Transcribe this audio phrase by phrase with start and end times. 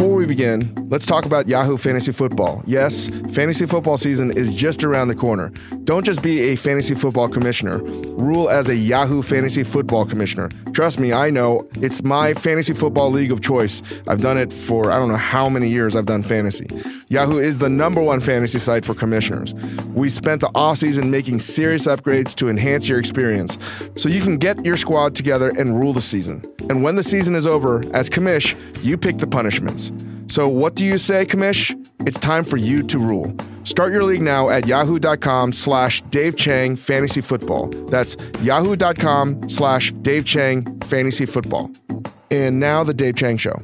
[0.00, 2.62] Before we begin, let's talk about Yahoo Fantasy Football.
[2.64, 5.52] Yes, fantasy football season is just around the corner.
[5.84, 10.48] Don't just be a fantasy football commissioner, rule as a Yahoo Fantasy Football commissioner.
[10.72, 13.82] Trust me, I know it's my fantasy football league of choice.
[14.08, 16.66] I've done it for I don't know how many years I've done fantasy.
[17.08, 19.52] Yahoo is the number one fantasy site for commissioners.
[19.92, 23.58] We spent the offseason making serious upgrades to enhance your experience
[23.96, 26.42] so you can get your squad together and rule the season.
[26.70, 29.89] And when the season is over, as commish, you pick the punishments.
[30.28, 31.74] So what do you say, commish?
[32.06, 33.34] It's time for you to rule.
[33.64, 37.68] Start your league now at yahoo.com slash Dave Chang Fantasy Football.
[37.88, 41.70] That's yahoo.com slash Dave Chang Fantasy Football.
[42.30, 43.62] And now the Dave Chang Show.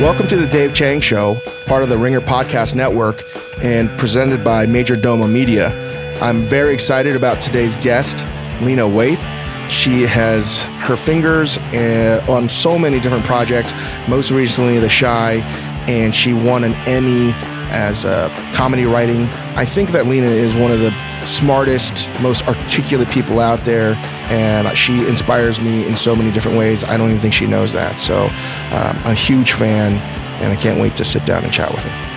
[0.00, 1.34] Welcome to the Dave Chang Show,
[1.66, 3.24] part of the Ringer Podcast Network
[3.64, 5.70] and presented by Majordomo Media.
[6.22, 8.24] I'm very excited about today's guest,
[8.62, 9.18] Lena Waithe.
[9.68, 13.72] She has her fingers uh, on so many different projects,
[14.08, 15.40] most recently The Chi,
[15.88, 17.32] and she won an Emmy
[17.72, 19.24] as a comedy writing.
[19.56, 20.92] I think that Lena is one of the
[21.28, 23.94] smartest, most articulate people out there,
[24.30, 26.84] and she inspires me in so many different ways.
[26.84, 28.00] I don't even think she knows that.
[28.00, 29.94] So, um, a huge fan,
[30.42, 32.08] and I can't wait to sit down and chat with her.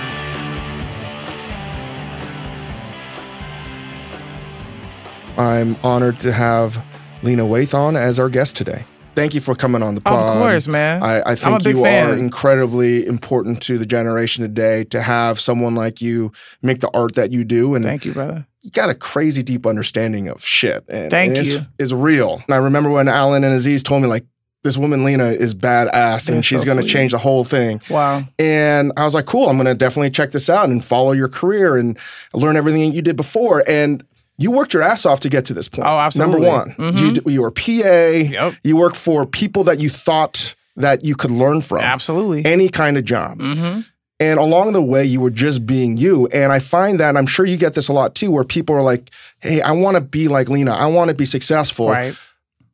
[5.38, 6.84] I'm honored to have
[7.24, 8.86] Lena Waithe on as our guest today.
[9.16, 10.38] Thank you for coming on the pod.
[10.38, 11.04] Of course, man.
[11.04, 12.10] I, I think you fan.
[12.10, 16.32] are incredibly important to the generation today to have someone like you
[16.62, 17.76] make the art that you do.
[17.76, 18.48] And thank you, brother.
[18.62, 20.86] You got a crazy deep understanding of shit.
[20.88, 21.60] And, thank and you.
[21.80, 22.44] Is real.
[22.46, 24.26] And I remember when Alan and Aziz told me like
[24.64, 27.82] this woman Lena is badass and she's so going to change the whole thing.
[27.90, 28.24] Wow.
[28.38, 31.28] And I was like, cool, I'm going to definitely check this out and follow your
[31.28, 31.98] career and
[32.34, 33.64] learn everything that you did before.
[33.68, 34.04] And
[34.38, 35.88] you worked your ass off to get to this point.
[35.88, 36.42] Oh, absolutely.
[36.42, 37.28] Number one, mm-hmm.
[37.28, 37.62] you, you, were PA.
[37.64, 38.54] Yep.
[38.64, 41.80] You work for people that you thought that you could learn from.
[41.80, 42.46] Absolutely.
[42.46, 43.40] Any kind of job.
[43.40, 43.82] Mm-hmm.
[44.22, 46.28] And along the way, you were just being you.
[46.28, 48.84] And I find that, I'm sure you get this a lot too, where people are
[48.84, 49.10] like,
[49.40, 50.74] hey, I want to be like Lena.
[50.74, 51.90] I want to be successful.
[51.90, 52.16] Right.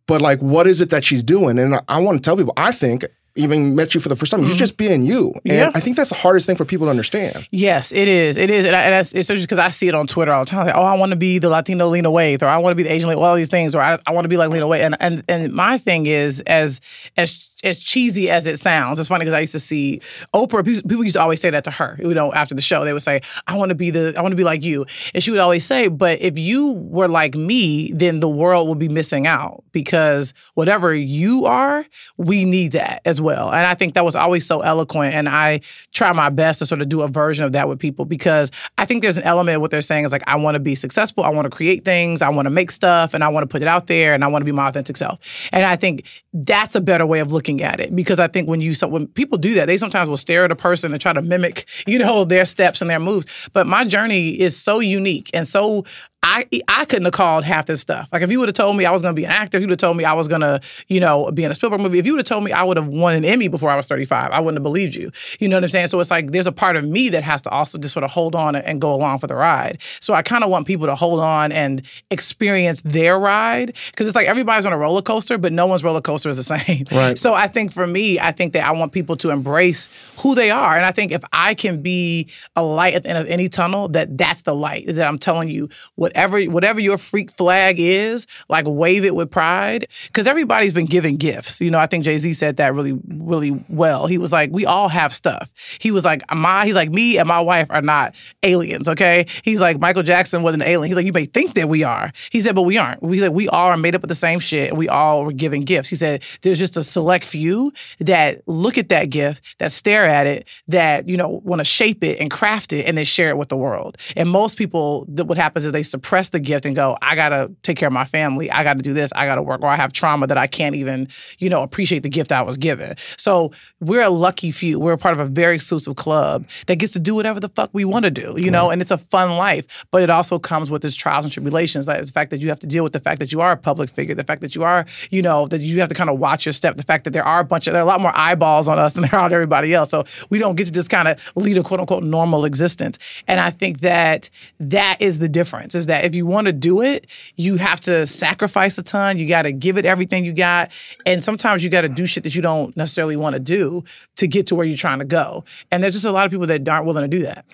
[0.08, 1.58] But like, what is it that she's doing?
[1.58, 3.06] And I want to tell people, I think
[3.36, 4.40] even met you for the first time.
[4.40, 4.50] Mm-hmm.
[4.50, 5.32] You're just being you.
[5.46, 5.72] And yeah.
[5.76, 7.48] I think that's the hardest thing for people to understand.
[7.52, 8.36] Yes, it is.
[8.36, 8.66] It is.
[8.66, 10.66] And, I, and it's just because I see it on Twitter all the time.
[10.66, 12.84] Like, oh, I want to be the Latino Lena Waithe, or I want to be
[12.84, 14.82] the Asian, Lena, all these things, or I, I want to be like Lena Waithe.
[14.82, 16.82] And, and and my thing is, as
[17.16, 20.00] as as cheesy as it sounds, it's funny because I used to see
[20.34, 20.66] Oprah.
[20.66, 21.98] People used to always say that to her.
[22.00, 24.32] You know, after the show, they would say, "I want to be the, I want
[24.32, 27.92] to be like you," and she would always say, "But if you were like me,
[27.94, 31.86] then the world would be missing out because whatever you are,
[32.18, 35.62] we need that as well." And I think that was always so eloquent, and I
[35.94, 38.86] try my best to sort of do a version of that with people because I
[38.86, 41.24] think there's an element of what they're saying is like, I want to be successful,
[41.24, 43.62] I want to create things, I want to make stuff, and I want to put
[43.62, 45.20] it out there, and I want to be my authentic self.
[45.52, 48.48] And I think that's a better way of looking looking at it because I think
[48.48, 51.14] when you when people do that, they sometimes will stare at a person and try
[51.14, 53.26] to mimic, you know, their steps and their moves.
[53.54, 55.86] But my journey is so unique and so
[56.28, 58.10] I I couldn't have called half this stuff.
[58.12, 59.62] Like if you would have told me I was going to be an actor, if
[59.62, 61.80] you would have told me I was going to, you know, be in a Spielberg
[61.80, 63.78] movie, if you would have told me I would have won an Emmy before I
[63.78, 65.10] was 35, I wouldn't have believed you.
[65.40, 65.88] You know what I'm saying?
[65.88, 68.12] So it's like there's a part of me that has to also just sort of
[68.12, 69.78] hold on and go along for the ride.
[70.02, 74.16] So I kind of want people to hold on and experience their ride because it's
[74.16, 76.86] like everybody's on a roller coaster, but no one's roller coaster is the same.
[76.92, 77.18] Right.
[77.18, 79.88] So I think for me, I think that I want people to embrace
[80.20, 82.28] who they are, and I think if I can be
[82.58, 84.86] a light at the end of any tunnel, that that's the light.
[84.88, 85.70] Is that I'm telling you
[86.18, 89.88] whatever whatever your freak flag is, like wave it with pride.
[90.08, 91.62] Because everybody's been given gifts.
[91.62, 94.08] You know, I think Jay Z said that really, really well.
[94.08, 95.54] He was like, we all have stuff.
[95.80, 99.28] He was like, my, he's like, me and my wife are not aliens, okay?
[99.44, 100.90] He's like, Michael Jackson wasn't an alien.
[100.90, 102.12] He's like, you may think that we are.
[102.32, 103.02] He said, but we aren't.
[103.02, 104.70] We like, we all are made up of the same shit.
[104.70, 105.88] And we all were given gifts.
[105.88, 110.28] He said, there's just a select few that look at that gift, that stare at
[110.28, 113.38] it, that, you know, want to shape it and craft it and then share it
[113.38, 113.98] with the world.
[114.16, 117.78] And most people, what happens is they suppress the gift and go, I gotta take
[117.78, 118.50] care of my family.
[118.50, 119.12] I gotta do this.
[119.16, 119.62] I gotta work.
[119.62, 121.08] Or I have trauma that I can't even,
[121.40, 122.96] you know, appreciate the gift I was given.
[123.18, 124.80] So we're a lucky few.
[124.80, 127.70] We're a part of a very exclusive club that gets to do whatever the fuck
[127.74, 129.86] we want to do, you know, and it's a fun life.
[129.92, 131.88] But it also comes with its trials and tribulations.
[131.88, 133.58] Like the fact that you have to deal with the fact that you are a
[133.58, 136.20] public figure, the fact that you are, you know, that you have to kind of
[136.20, 138.02] watch your step, the fact that there are a bunch of there are a lot
[138.02, 139.90] more eyeballs on us than there are on everybody else.
[139.90, 142.98] So we don't get to just kind of lead a quote unquote normal existence.
[143.28, 145.76] And I think that that is the difference.
[145.76, 149.18] Is that if you want to do it, you have to sacrifice a ton.
[149.18, 150.72] You got to give it everything you got.
[151.06, 153.84] And sometimes you got to do shit that you don't necessarily want to do
[154.18, 155.44] to get to where you're trying to go.
[155.72, 157.46] And there's just a lot of people that aren't willing to do that.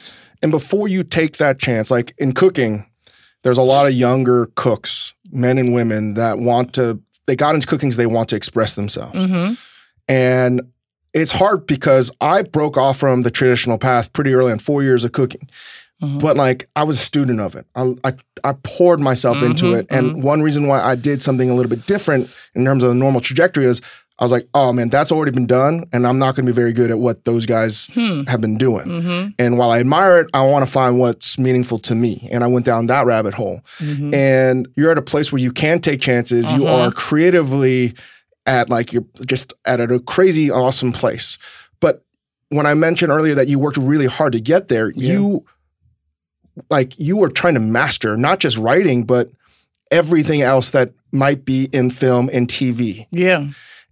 [0.41, 2.85] And before you take that chance, like in cooking,
[3.43, 7.67] there's a lot of younger cooks, men and women that want to, they got into
[7.67, 9.15] cooking because they want to express themselves.
[9.15, 9.53] Mm-hmm.
[10.07, 10.61] And
[11.13, 15.03] it's hard because I broke off from the traditional path pretty early on, four years
[15.03, 15.49] of cooking.
[16.03, 16.21] Mhm.
[16.21, 17.65] But like I was a student of it.
[17.75, 18.13] I, I,
[18.43, 19.87] I poured myself into Mhm, it.
[19.89, 22.95] And one reason why I did something a little bit different in terms of the
[22.95, 23.81] normal trajectory is
[24.19, 25.85] I was like, oh man, that's already been done.
[25.91, 28.23] And I'm not going to be very good at what those guys Hmm.
[28.27, 28.85] have been doing.
[28.85, 29.29] Mm-hmm.
[29.39, 32.29] And while I admire it, I want to find what's meaningful to me.
[32.31, 33.61] And I went down that rabbit hole.
[33.79, 34.13] Mm-hmm.
[34.13, 36.49] And you're at a place where you can take chances.
[36.51, 36.85] You Uh-huh.
[36.87, 37.93] are creatively
[38.45, 41.37] at like you're just at a crazy, awesome place.
[41.79, 42.03] But
[42.49, 45.13] when I mentioned earlier that you worked really hard to get there, Yeah.
[45.13, 45.45] you
[46.69, 49.29] like you were trying to master not just writing, but
[49.91, 53.05] everything else that might be in film and TV.
[53.11, 53.47] Yeah.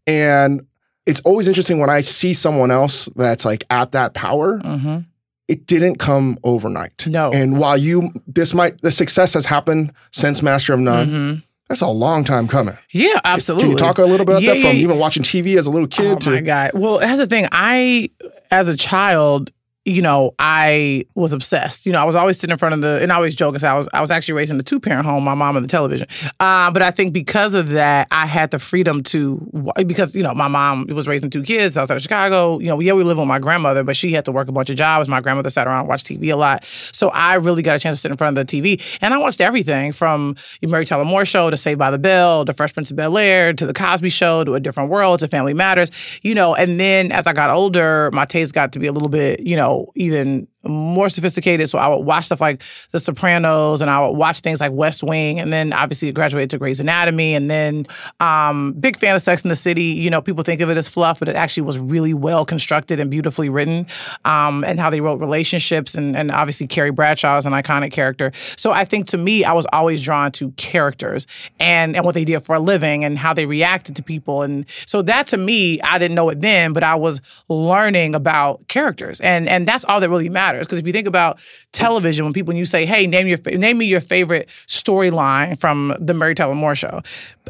[0.07, 0.65] And
[1.05, 4.99] it's always interesting when I see someone else that's like at that power Mm-hmm.
[5.47, 7.05] it didn't come overnight.
[7.07, 7.31] No.
[7.31, 11.33] And while you this might the success has happened since Master of None, hmm
[11.69, 12.77] that's a long time coming.
[12.91, 13.63] Yeah, absolutely.
[13.63, 15.67] Can you talk a little bit about Yeah, that from yeah, even watching TV as
[15.67, 16.71] a little kid oh to my god!
[16.73, 17.47] Well, that's the thing.
[17.49, 18.09] I,
[18.51, 21.87] as a child, you know, I was obsessed.
[21.87, 23.63] You know, I was always sitting in front of the, and I always joke and
[23.63, 25.69] I was, I was actually raised in a two parent home, my mom and the
[25.69, 26.07] television.
[26.39, 30.35] Uh, but I think because of that, I had the freedom to, because, you know,
[30.35, 32.59] my mom was raising two kids outside of Chicago.
[32.59, 34.69] You know, yeah, we live with my grandmother, but she had to work a bunch
[34.69, 35.07] of jobs.
[35.07, 36.63] My grandmother sat around and watched TV a lot.
[36.91, 38.99] So I really got a chance to sit in front of the TV.
[39.01, 42.45] And I watched everything from the Mary Tyler Moore show to Saved by the Bell,
[42.45, 45.27] to Fresh Prince of Bel Air, to The Cosby Show, to A Different World, to
[45.27, 45.89] Family Matters,
[46.21, 46.53] you know.
[46.53, 49.55] And then as I got older, my taste got to be a little bit, you
[49.55, 51.69] know, even more sophisticated.
[51.69, 55.03] So I would watch stuff like The Sopranos and I would watch things like West
[55.03, 55.39] Wing.
[55.39, 57.35] And then obviously graduated to Grey's Anatomy.
[57.35, 57.87] And then
[58.19, 59.83] um, big fan of Sex in the City.
[59.83, 62.99] You know, people think of it as fluff, but it actually was really well constructed
[62.99, 63.87] and beautifully written.
[64.25, 65.95] Um, and how they wrote relationships.
[65.95, 68.31] And, and obviously Carrie Bradshaw is an iconic character.
[68.55, 71.27] So I think to me, I was always drawn to characters
[71.59, 74.43] and, and what they did for a living and how they reacted to people.
[74.43, 78.67] And so that to me, I didn't know it then, but I was learning about
[78.67, 79.19] characters.
[79.21, 80.50] And, and that's all that really matters.
[80.59, 81.39] Because if you think about
[81.71, 85.95] television, when people, when you say, hey, name your name me your favorite storyline from
[85.99, 87.01] the Mary Tyler Moore show,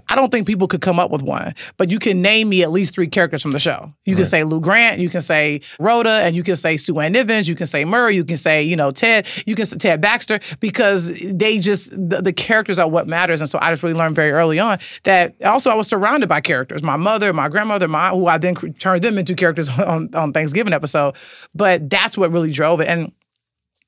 [0.08, 1.54] I don't think people could come up with one.
[1.78, 3.94] But you can name me at least three characters from the show.
[4.06, 7.14] You can say Lou Grant, you can say Rhoda, and you can say Sue Ann
[7.14, 10.02] Nivens, you can say Murray, you can say, you know, Ted, you can say Ted
[10.02, 13.42] Baxter, because they just, the, the characters are what matters.
[13.42, 16.42] And so I just really learned very early on that also I was surrounded by
[16.42, 16.84] characters.
[16.84, 20.74] My mother, my grandmother, my who I then turned them into characters on, on Thanksgiving
[20.74, 21.16] episode.
[21.56, 22.88] But that's what really drove it.
[22.92, 23.12] And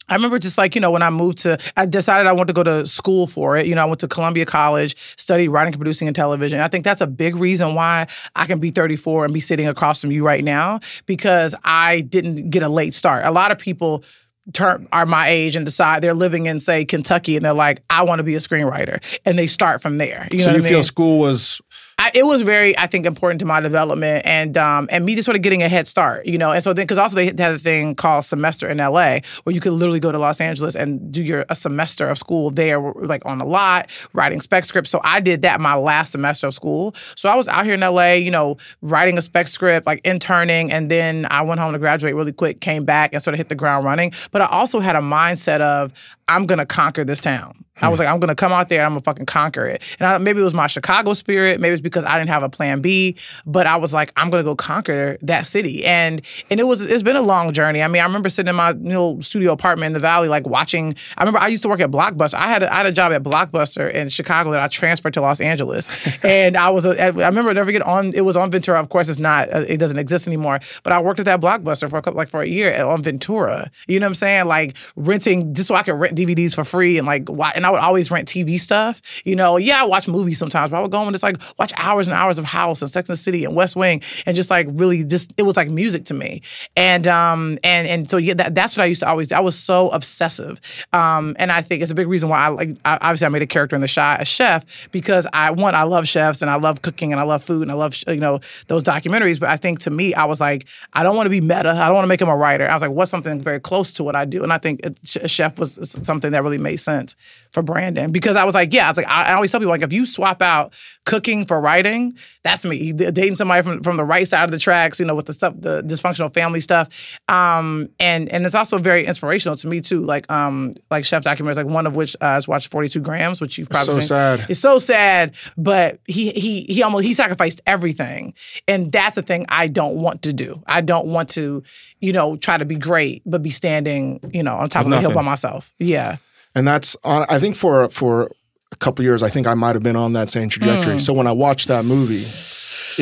[0.10, 2.54] I remember just like, you know, when I moved to, I decided I wanted to
[2.54, 3.66] go to school for it.
[3.66, 6.60] You know, I went to Columbia College, studied writing, producing, and television.
[6.60, 10.02] I think that's a big reason why I can be 34 and be sitting across
[10.02, 13.26] from you right now because I didn't get a late start.
[13.26, 14.04] A lot of people
[14.52, 18.04] turn are my age and decide they're living in say Kentucky and they're like I
[18.04, 20.28] want to be a screenwriter and they start from there.
[20.34, 20.84] You so know you what I feel mean?
[20.84, 21.62] school was
[22.00, 25.26] I, it was very, I think, important to my development and um, and me just
[25.26, 26.52] sort of getting a head start, you know.
[26.52, 29.62] And so then, because also they had a thing called semester in LA, where you
[29.62, 33.26] could literally go to Los Angeles and do your a semester of school there, like
[33.26, 34.90] on a lot, writing spec scripts.
[34.90, 36.96] So I did that my last semester of school.
[37.16, 40.72] So I was out here in LA, you know, writing a spec script, like interning,
[40.72, 43.50] and then I went home to graduate really quick, came back and sort of hit
[43.50, 44.14] the ground running.
[44.32, 45.94] But I also had a mindset of
[46.28, 47.64] I'm gonna conquer this town.
[47.82, 49.82] I was like, I'm gonna come out there, I'm gonna fucking conquer it.
[50.00, 52.50] And I, maybe it was my Chicago spirit, maybe it's because I didn't have a
[52.50, 53.16] plan B,
[53.46, 55.84] but I was like, I'm gonna go conquer that city.
[55.86, 57.82] And and it was it's been a long journey.
[57.82, 60.96] I mean, I remember sitting in my little studio apartment in the valley, like watching.
[61.18, 62.36] I remember I used to work at Blockbuster.
[62.36, 65.22] I had a, I had a job at Blockbuster in Chicago that I transferred to
[65.22, 65.88] Los Angeles,
[66.24, 68.14] and I was a, I remember never get on.
[68.14, 68.80] It was on Ventura.
[68.80, 69.52] Of course, it's not.
[69.54, 70.60] uh, It doesn't exist anymore.
[70.84, 73.72] But I worked at that Blockbuster for a couple, like for a year on Ventura.
[73.88, 74.46] You know what I'm saying?
[74.46, 77.72] Like renting just so I could rent DVDs for free and like watch, and I
[77.72, 79.02] would always rent TV stuff.
[79.24, 81.72] You know, yeah, I watch movies sometimes, but I would go and just like watch
[81.78, 84.50] hours and hours of House and Sex and the City and West Wing and just
[84.50, 86.42] like really just it was like music to me.
[86.76, 89.36] And um and and so yeah, that, that's what I used to always do.
[89.36, 90.60] I was so obsessive.
[90.92, 93.44] Um and I think it's a big reason why I like I, obviously I made
[93.44, 96.56] a character in the Chi a chef because I one I love chefs and I
[96.56, 99.40] love cooking and I love food and I love you know those documentaries.
[99.40, 101.70] But I think to me I was like I don't want to be meta.
[101.70, 102.68] I don't want to make him a writer.
[102.70, 104.44] I was like what's something very close to what I do.
[104.44, 107.16] And I think a chef was something that really made sense.
[107.54, 109.72] For Brandon because I was like, yeah, I was like, I, I always tell people
[109.72, 110.74] like, if you swap out
[111.06, 112.92] cooking for writing, that's me.
[112.92, 115.54] Dating somebody from from the right side of the tracks, you know, with the stuff,
[115.58, 120.04] the dysfunctional family stuff, um, and and it's also very inspirational to me too.
[120.04, 123.40] Like um, like chef documentaries, like one of which uh, is watched Forty Two Grams,
[123.40, 124.08] which you've probably so seen.
[124.08, 124.46] sad.
[124.50, 128.34] It's so sad, but he he he almost he sacrificed everything,
[128.68, 130.62] and that's the thing I don't want to do.
[130.66, 131.64] I don't want to,
[132.00, 135.02] you know, try to be great, but be standing, you know, on top With of
[135.02, 135.72] the hill by myself.
[135.80, 136.18] Yeah.
[136.56, 137.26] And that's on.
[137.30, 138.32] I think for for
[138.72, 141.00] a couple years, I think I might have been on that same trajectory.
[141.00, 142.24] So when I watched that movie,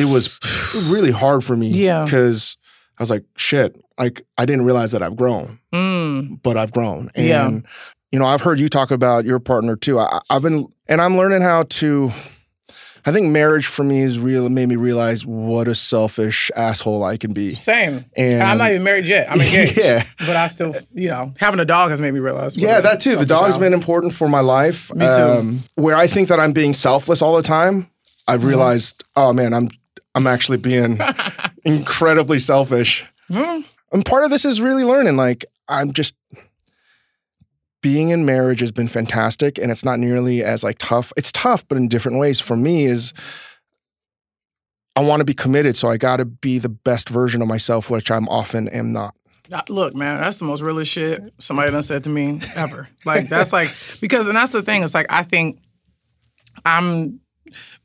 [0.00, 0.38] it was
[0.90, 1.68] really hard for me.
[1.68, 2.04] Yeah.
[2.04, 2.56] because
[2.98, 6.42] I was like, shit, like I didn't realize that I've grown, Mm.
[6.42, 7.10] but I've grown.
[7.14, 7.50] And Yeah.
[8.12, 9.98] you know, I've heard you talk about your partner too.
[9.98, 12.12] I, I've been, and I'm learning how to.
[13.04, 17.16] I think marriage for me has really made me realize what a selfish asshole I
[17.16, 17.54] can be.
[17.56, 18.04] Same.
[18.16, 19.28] And I'm not even married yet.
[19.30, 19.76] I'm engaged.
[19.82, 20.04] Yeah.
[20.18, 22.56] But I still, you know, having a dog has made me realize.
[22.56, 23.16] Yeah, that too.
[23.16, 24.94] The dog's been important for my life.
[24.94, 25.12] Me too.
[25.22, 27.90] Um, where I think that I'm being selfless all the time,
[28.28, 28.48] I've Mm-hmm.
[28.48, 29.68] realized, oh man, I'm
[30.14, 31.00] I'm actually being
[31.64, 33.04] incredibly selfish.
[33.30, 33.64] Mhm.
[33.92, 35.16] And part of this is really learning.
[35.16, 36.14] Like I'm just
[37.82, 41.12] being in marriage has been fantastic, and it's not nearly as like tough.
[41.16, 42.40] It's tough, but in different ways.
[42.40, 43.12] For me, is
[44.96, 47.90] I want to be committed, so I got to be the best version of myself,
[47.90, 49.14] which I'm often am not.
[49.52, 52.88] Uh, Look, man, that's the most realest shit somebody done said to me ever.
[53.04, 54.84] Like that's like because and that's the thing.
[54.84, 55.58] It's like I think
[56.64, 57.20] I'm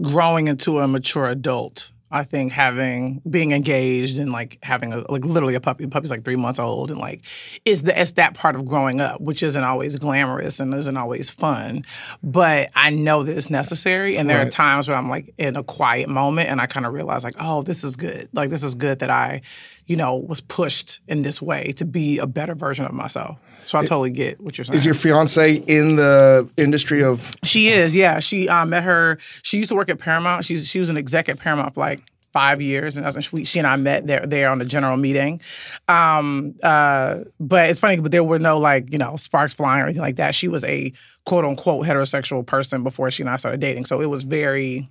[0.02, 1.92] growing into a mature adult.
[2.10, 5.84] I think having being engaged and like having a like literally a puppy.
[5.84, 7.22] The puppy's like three months old and like
[7.66, 11.30] is the it's that part of growing up, which isn't always glamorous and isn't always
[11.30, 11.82] fun.
[12.24, 14.18] But I know that it's necessary.
[14.18, 16.94] And there are times where I'm like in a quiet moment and I kind of
[16.94, 18.30] realize like, oh, this is good.
[18.32, 19.42] Like this is good that I,
[19.86, 23.38] you know, was pushed in this way to be a better version of myself.
[23.68, 24.78] So I totally get what you're saying.
[24.78, 28.20] Is your fiance in the industry of She is, yeah.
[28.20, 29.18] She uh, met her.
[29.44, 30.46] She used to work at Paramount.
[30.46, 32.02] She's she was an exec at Paramount for like
[32.38, 35.42] five years, and when she, she and I met there there on a general meeting.
[35.88, 39.86] Um, uh, but it's funny, but there were no like you know sparks flying or
[39.86, 40.36] anything like that.
[40.36, 40.94] She was a
[41.26, 44.90] quote unquote heterosexual person before she and I started dating, so it was very.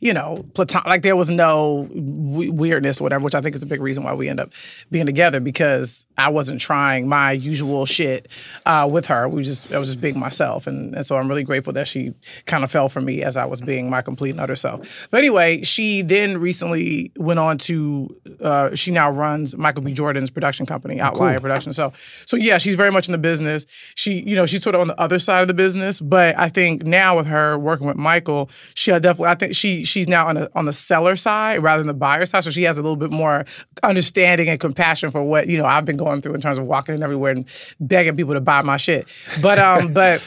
[0.00, 3.62] You know, platon like there was no w- weirdness or whatever, which I think is
[3.62, 4.52] a big reason why we end up
[4.90, 8.28] being together because I wasn't trying my usual shit
[8.66, 9.28] uh, with her.
[9.28, 12.14] We just I was just being myself, and, and so I'm really grateful that she
[12.46, 15.08] kind of fell for me as I was being my complete and utter self.
[15.10, 19.92] But anyway, she then recently went on to uh, she now runs Michael B.
[19.92, 21.72] Jordan's production company, Outlier Production.
[21.72, 21.92] So
[22.26, 23.66] so yeah, she's very much in the business.
[23.94, 26.48] She you know she's sort of on the other side of the business, but I
[26.48, 30.36] think now with her working with Michael, she definitely I think she she's now on
[30.36, 32.44] the on the seller side rather than the buyer side.
[32.44, 33.44] So she has a little bit more
[33.82, 36.94] understanding and compassion for what you know I've been going through in terms of walking
[36.94, 37.44] in everywhere and
[37.80, 39.08] begging people to buy my shit.
[39.42, 40.22] But um, but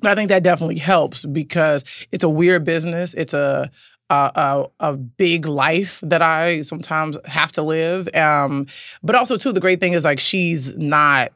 [0.00, 3.14] but I think that definitely helps because it's a weird business.
[3.14, 3.70] It's a
[4.10, 8.14] a, a, a big life that I sometimes have to live.
[8.14, 8.66] Um,
[9.02, 11.32] but also too, the great thing is like she's not,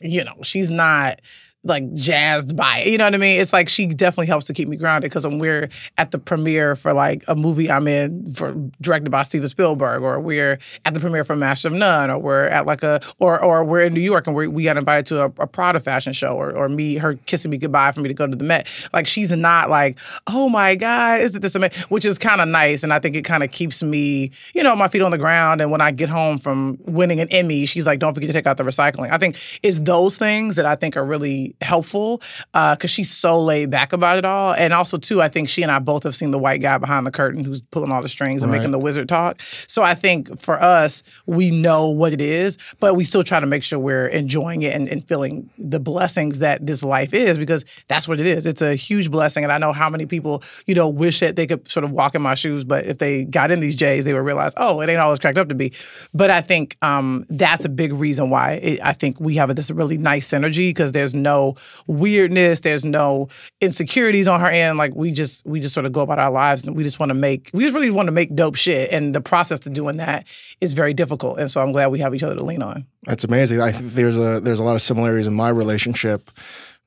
[0.00, 1.20] you know, she's not
[1.62, 2.88] like jazzed by it.
[2.88, 3.38] You know what I mean?
[3.38, 6.74] It's like she definitely helps to keep me grounded because when we're at the premiere
[6.74, 11.00] for like a movie I'm in for directed by Steven Spielberg, or we're at the
[11.00, 14.00] premiere for Master of None, or we're at like a or or we're in New
[14.00, 16.96] York and we we got invited to a, a Prada fashion show, or or me
[16.96, 18.66] her kissing me goodbye for me to go to the Met.
[18.94, 21.82] Like she's not like, oh my God, isn't this amazing?
[21.90, 24.74] Which is kind of nice, and I think it kind of keeps me, you know,
[24.74, 25.60] my feet on the ground.
[25.60, 28.46] And when I get home from winning an Emmy, she's like, don't forget to take
[28.46, 29.10] out the recycling.
[29.12, 32.20] I think it's those things that I think are really helpful
[32.52, 34.52] because she's so laid back about it all.
[34.54, 37.06] And also, too, I think she and I both have seen the white guy behind
[37.06, 38.58] the curtain who's pulling all the strings and Right.
[38.58, 39.40] making the wizard talk.
[39.66, 43.46] So I think for us, we know what it is, but we still try to
[43.46, 47.64] make sure we're enjoying it and, and feeling the blessings that this life is because
[47.88, 48.46] that's what it is.
[48.46, 49.44] It's a huge blessing.
[49.44, 52.14] And I know how many people, you know, wish that they could sort of walk
[52.14, 54.88] in my shoes, but if they got in these J's, they would realize, oh, it
[54.88, 55.72] ain't all it's cracked up to be.
[56.12, 59.70] But I think um, that's a big reason why it, I think we have this
[59.70, 61.39] really nice synergy because there's no
[61.86, 63.28] weirdness, there's no
[63.60, 64.78] insecurities on her end.
[64.78, 67.10] Like we just we just sort of go about our lives and we just want
[67.10, 68.90] to make we just really want to make dope shit.
[68.92, 70.26] And the process to doing that
[70.60, 71.38] is very difficult.
[71.38, 72.86] And so I'm glad we have each other to lean on.
[73.04, 73.60] That's amazing.
[73.60, 76.30] I think there's a there's a lot of similarities in my relationship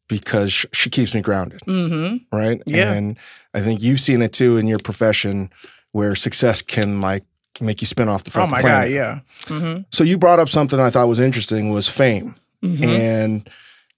[0.09, 2.35] because she keeps me grounded, Mm-hmm.
[2.37, 2.61] right?
[2.65, 2.91] Yeah.
[2.93, 3.17] And
[3.53, 5.49] I think you've seen it too in your profession
[5.91, 7.23] where success can like
[7.61, 8.89] make you spin off the Oh fucking my planet.
[8.89, 9.19] God, yeah.
[9.45, 9.81] Mm-hmm.
[9.91, 12.83] So you brought up something I thought was interesting was fame, Mm-hmm.
[12.83, 13.49] and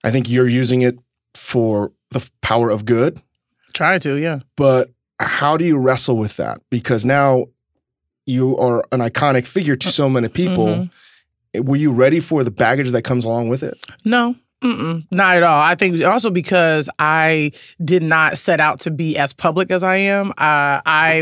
[0.05, 0.97] I think you're using it
[1.33, 3.21] for the power of good.
[3.73, 4.39] Try to, yeah.
[4.55, 6.61] But how do you wrestle with that?
[6.69, 7.47] Because now
[8.25, 10.67] you are an iconic figure to so many people.
[10.67, 10.89] Mhm.
[11.65, 13.77] Were you ready for the baggage that comes along with it?
[14.05, 15.61] No, Mm-mm, not at all.
[15.61, 17.51] I think also because I
[17.83, 20.29] did not set out to be as public as I am.
[20.31, 21.17] Uh, I,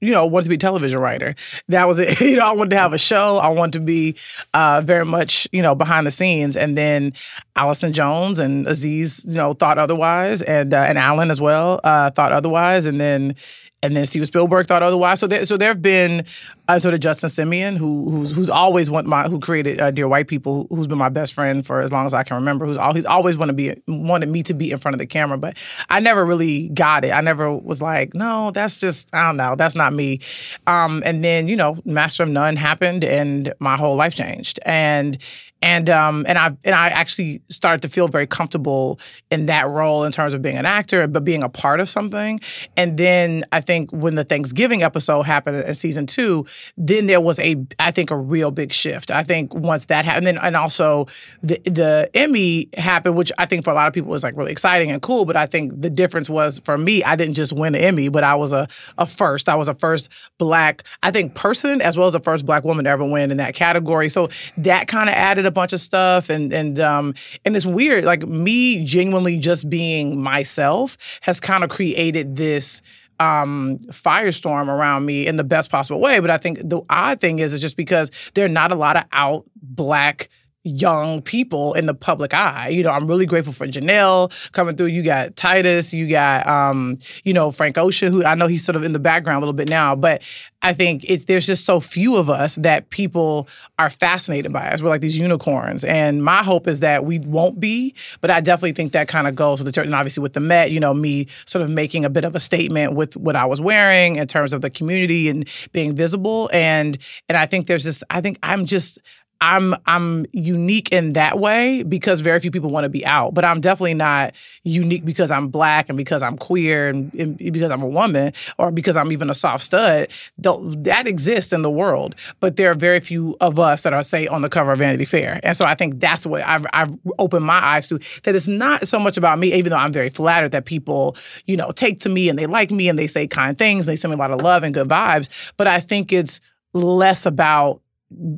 [0.00, 1.36] you know, wanted to be a television writer.
[1.68, 2.20] That was it.
[2.20, 3.36] you know, I wanted to have a show.
[3.36, 4.16] I wanted to be
[4.54, 6.56] uh, very much, you know, behind the scenes.
[6.56, 7.12] And then
[7.54, 12.10] Allison Jones and Aziz, you know, thought otherwise, and uh, and Alan as well uh,
[12.10, 12.86] thought otherwise.
[12.86, 13.36] And then
[13.82, 15.20] and then Steven Spielberg thought otherwise.
[15.20, 16.24] So there, so there have been
[16.68, 20.06] uh, sort of Justin Simien, who who's who's always want my who created uh, Dear
[20.08, 22.66] White People, who's been my best friend for as long as I can remember.
[22.66, 25.06] Who's all, he's always wanted to be wanted me to be in front of the
[25.06, 25.56] camera, but
[25.88, 27.10] I never really got it.
[27.10, 30.20] I never was like, no, that's just I don't know, that's not me.
[30.66, 35.16] Um, and then you know, Master of None happened, and my whole life changed, and
[35.62, 38.98] and um and I and I actually started to feel very comfortable
[39.30, 42.40] in that role in terms of being an actor, but being a part of something.
[42.76, 47.38] And then I think when the Thanksgiving episode happened in season two, then there was
[47.38, 49.10] a I think a real big shift.
[49.10, 51.06] I think once that happened, and then and also
[51.42, 54.52] the the Emmy happened, which I think for a lot of people was like really
[54.52, 55.24] exciting and cool.
[55.24, 58.24] But I think the difference was for me, I didn't just win an Emmy, but
[58.24, 59.48] I was a a first.
[59.48, 62.84] I was a first black I think person as well as a first black woman
[62.84, 64.08] to ever win in that category.
[64.08, 67.14] So that kind of added bunch of stuff and and um
[67.44, 72.82] and it's weird like me genuinely just being myself has kind of created this
[73.20, 76.20] um, firestorm around me in the best possible way.
[76.20, 78.96] But I think the odd thing is, is just because there are not a lot
[78.96, 80.30] of out black
[80.64, 82.68] young people in the public eye.
[82.68, 84.86] You know, I'm really grateful for Janelle coming through.
[84.86, 88.76] You got Titus, you got um, you know, Frank Ocean, who I know he's sort
[88.76, 90.22] of in the background a little bit now, but
[90.62, 93.48] I think it's there's just so few of us that people
[93.78, 94.82] are fascinated by us.
[94.82, 95.84] We're like these unicorns.
[95.84, 99.34] And my hope is that we won't be, but I definitely think that kind of
[99.34, 99.86] goes with the church.
[99.86, 102.40] And obviously with the Met, you know, me sort of making a bit of a
[102.40, 106.50] statement with what I was wearing in terms of the community and being visible.
[106.52, 106.98] And
[107.30, 108.98] and I think there's just I think I'm just
[109.40, 113.44] I'm I'm unique in that way because very few people want to be out, but
[113.44, 117.82] I'm definitely not unique because I'm black and because I'm queer and, and because I'm
[117.82, 120.08] a woman or because I'm even a soft stud.
[120.36, 124.26] That exists in the world, but there are very few of us that are say
[124.26, 127.46] on the cover of Vanity Fair, and so I think that's what I've, I've opened
[127.46, 127.98] my eyes to.
[128.24, 131.16] That it's not so much about me, even though I'm very flattered that people
[131.46, 133.92] you know take to me and they like me and they say kind things, and
[133.92, 135.30] they send me a lot of love and good vibes.
[135.56, 136.42] But I think it's
[136.74, 137.80] less about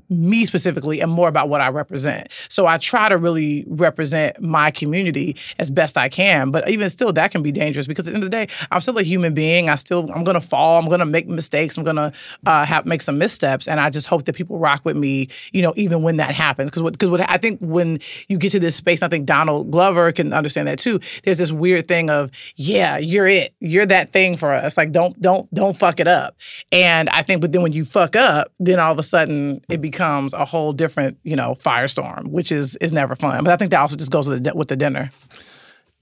[0.09, 2.29] me specifically and more about what I represent.
[2.49, 6.51] So I try to really represent my community as best I can.
[6.51, 8.81] But even still, that can be dangerous because at the end of the day, I'm
[8.81, 9.71] still a human being.
[9.71, 10.79] I still I'm gonna fall.
[10.79, 11.77] I'm gonna make mistakes.
[11.77, 12.13] I'm gonna
[12.45, 13.67] uh, have make some missteps.
[13.67, 15.29] And I just hope that people rock with me.
[15.53, 16.71] You know, even when that happens.
[16.71, 19.71] Because because what, what I think when you get to this space, I think Donald
[19.71, 21.01] Glover can understand that too.
[21.25, 23.55] There's this weird thing of yeah, you're it.
[23.61, 24.77] You're that thing for us.
[24.77, 26.37] Like don't don't don't fuck it up.
[26.71, 29.81] And I think, but then when you fuck up, then all of a sudden it
[29.81, 33.45] becomes a whole different, you know, firestorm, which is is never fun.
[33.45, 35.11] But I think that also just goes with the, with the dinner.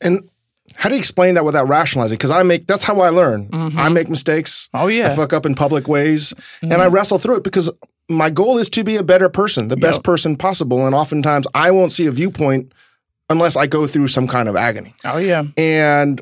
[0.01, 0.29] And
[0.77, 2.17] how do you explain that without rationalizing?
[2.17, 3.49] Because I make that's how I learn.
[3.49, 3.79] Mm-hmm.
[3.79, 4.69] I make mistakes.
[4.75, 6.73] Oh yeah, I fuck up in public ways, mm-hmm.
[6.73, 7.71] and I wrestle through it because
[8.09, 10.05] my goal is to be a better person, the best yep.
[10.05, 10.87] person possible.
[10.87, 12.73] And oftentimes, I won't see a viewpoint
[13.29, 14.95] unless I go through some kind of agony.
[15.05, 16.21] Oh yeah, and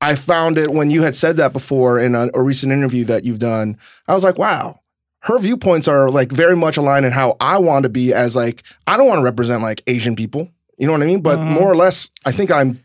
[0.00, 3.24] I found it when you had said that before in a, a recent interview that
[3.24, 3.78] you've done.
[4.08, 4.80] I was like, wow,
[5.20, 8.62] her viewpoints are like very much aligned in how I want to be as like
[8.86, 10.50] I don't want to represent like Asian people.
[10.78, 11.20] You know what I mean?
[11.20, 11.52] But mm-hmm.
[11.54, 12.80] more or less, I think I'm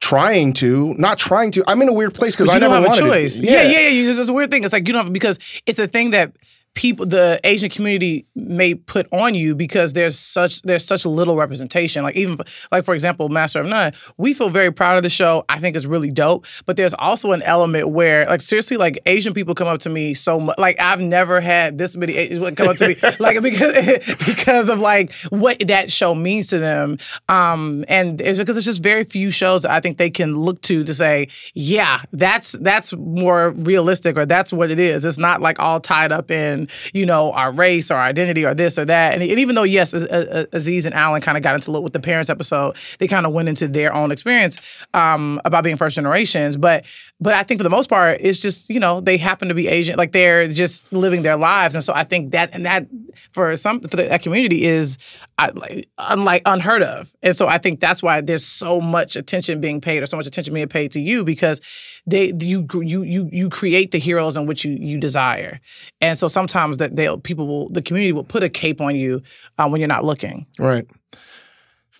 [0.00, 1.64] trying to, not trying to.
[1.66, 3.40] I'm in a weird place because I never have wanted a choice.
[3.40, 3.88] Yeah, yeah, yeah.
[3.88, 4.20] yeah.
[4.20, 4.64] It's a weird thing.
[4.64, 6.32] It's like you don't have, because it's a thing that
[6.74, 12.02] people the asian community may put on you because there's such there's such little representation.
[12.02, 12.38] Like even
[12.70, 15.44] like for example master of none we feel very proud of the show.
[15.48, 16.46] I think it's really dope.
[16.66, 20.14] But there's also an element where like seriously like asian people come up to me
[20.14, 23.98] so much like i've never had this many asians come up to me like because
[24.26, 26.98] because of like what that show means to them.
[27.28, 30.60] Um and it's because it's just very few shows that i think they can look
[30.62, 35.04] to to say yeah that's that's more realistic or that's what it is.
[35.04, 36.59] It's not like all tied up in
[36.92, 39.14] you know, our race or our identity or this or that.
[39.14, 42.00] And, and even though, yes, Aziz and Alan kind of got into it with the
[42.00, 44.58] parents episode, they kind of went into their own experience
[44.94, 46.56] um, about being first generations.
[46.56, 46.84] But
[47.22, 49.68] but I think for the most part, it's just, you know, they happen to be
[49.68, 51.74] Asian, like they're just living their lives.
[51.74, 52.86] And so I think that, and that
[53.32, 54.96] for some, for that community is
[55.36, 55.50] uh,
[55.98, 57.14] unlike unheard of.
[57.22, 60.26] And so I think that's why there's so much attention being paid or so much
[60.26, 61.60] attention being paid to you because
[62.06, 65.60] they, you, you, you, you create the heroes in which you, you desire.
[66.00, 69.22] And so sometimes that they people will, the community will put a cape on you
[69.58, 70.46] uh, when you're not looking.
[70.58, 70.86] Right.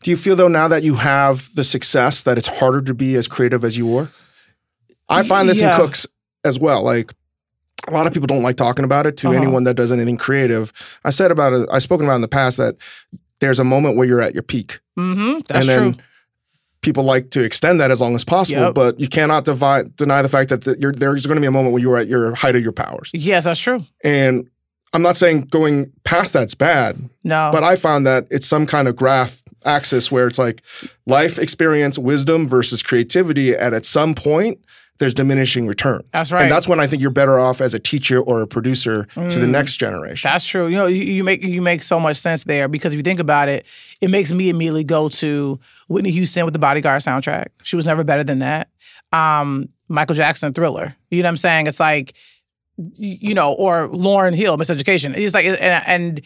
[0.02, 3.14] Do you feel though now that you have the success that it's harder to be
[3.16, 4.08] as creative as you were?
[5.08, 5.74] I find this yeah.
[5.74, 6.06] in cooks
[6.44, 6.82] as well.
[6.82, 7.12] Like
[7.88, 9.36] a lot of people don't like talking about it to uh-huh.
[9.36, 10.72] anyone that does anything creative.
[11.04, 12.76] I said about it, I've spoken about in the past that
[13.40, 14.80] there's a moment where you're at your peak.
[14.98, 15.40] Mm-hmm.
[15.48, 16.02] That's and then true.
[16.82, 18.74] People like to extend that as long as possible, Yep.
[18.74, 21.50] but you cannot devi- deny the fact that the, you're, there's going to be a
[21.50, 23.10] moment when you're at your height of your powers.
[23.12, 23.84] Yes, that's true.
[24.02, 24.48] And
[24.94, 27.50] I'm not saying going past that's bad, No.
[27.52, 30.62] but I found that it's some kind of graph axis where it's like
[31.06, 33.54] life experience, wisdom versus creativity.
[33.54, 34.58] And at some point,
[35.00, 36.06] there's diminishing returns.
[36.12, 36.42] That's right.
[36.42, 39.38] And that's when I think you're better off as a teacher or a producer to
[39.40, 39.50] the Mm.
[39.50, 40.28] next generation.
[40.30, 40.68] That's true.
[40.68, 43.18] You know, you, you make you make so much sense there because if you think
[43.18, 43.66] about it,
[44.00, 45.58] it makes me immediately go to
[45.88, 47.46] Whitney Houston with the Bodyguard soundtrack.
[47.64, 48.68] She was never better than that.
[49.12, 50.94] Um, Michael Jackson, Thriller.
[51.10, 51.66] You know what I'm saying?
[51.66, 52.14] It's like,
[52.96, 55.16] you know, or Lauryn Hill, Miseducation.
[55.16, 56.20] It's like, and, and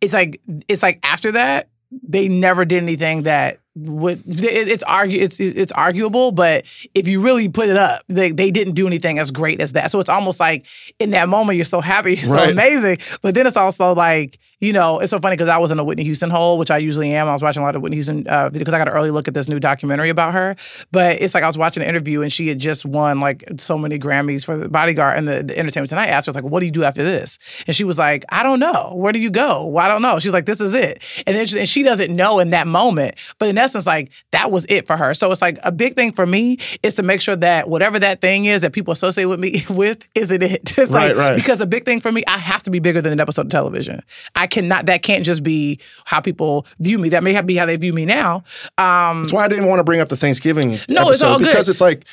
[0.00, 4.22] it's like, it's like after that, they never did anything that would.
[4.26, 5.20] It, it's argue.
[5.20, 6.64] It's it's arguable, but
[6.94, 9.90] if you really put it up, they they didn't do anything as great as that.
[9.90, 10.66] So it's almost like
[10.98, 12.50] in that moment you're so happy, you're so Right.
[12.50, 15.78] amazing, but then it's also like you know it's so funny because I was in
[15.78, 17.28] a Whitney Houston hole, which I usually am.
[17.28, 19.28] I was watching a lot of Whitney Houston uh, because I got an early look
[19.28, 20.56] at this new documentary about her.
[20.90, 23.78] But it's like I was watching an interview and she had just won like so
[23.78, 26.60] many Grammys for the Bodyguard and the, the Entertainment Tonight I asked her like, "What
[26.60, 28.92] do you do after this?" And she was like, "I don't know.
[28.94, 29.66] Where do you go?
[29.66, 32.14] Well, I don't know." She's like, "This is it," and then she, and she doesn't
[32.14, 35.14] know in that moment, but in essence, like that was it for her.
[35.14, 38.20] So it's like a big thing for me is to make sure that whatever that
[38.20, 40.72] thing is that people associate with me with isn't it.
[40.78, 41.36] It's Right, like, right.
[41.36, 43.50] Because a big thing for me, I have to be bigger than an episode of
[43.50, 44.02] television.
[44.34, 44.86] I cannot.
[44.86, 47.10] That can't just be how people view me.
[47.10, 48.44] That may have be how they view me now.
[48.78, 51.38] Um, That's why I didn't want to bring up the Thanksgiving No, it's episode all
[51.38, 51.46] good.
[51.46, 52.04] because it's like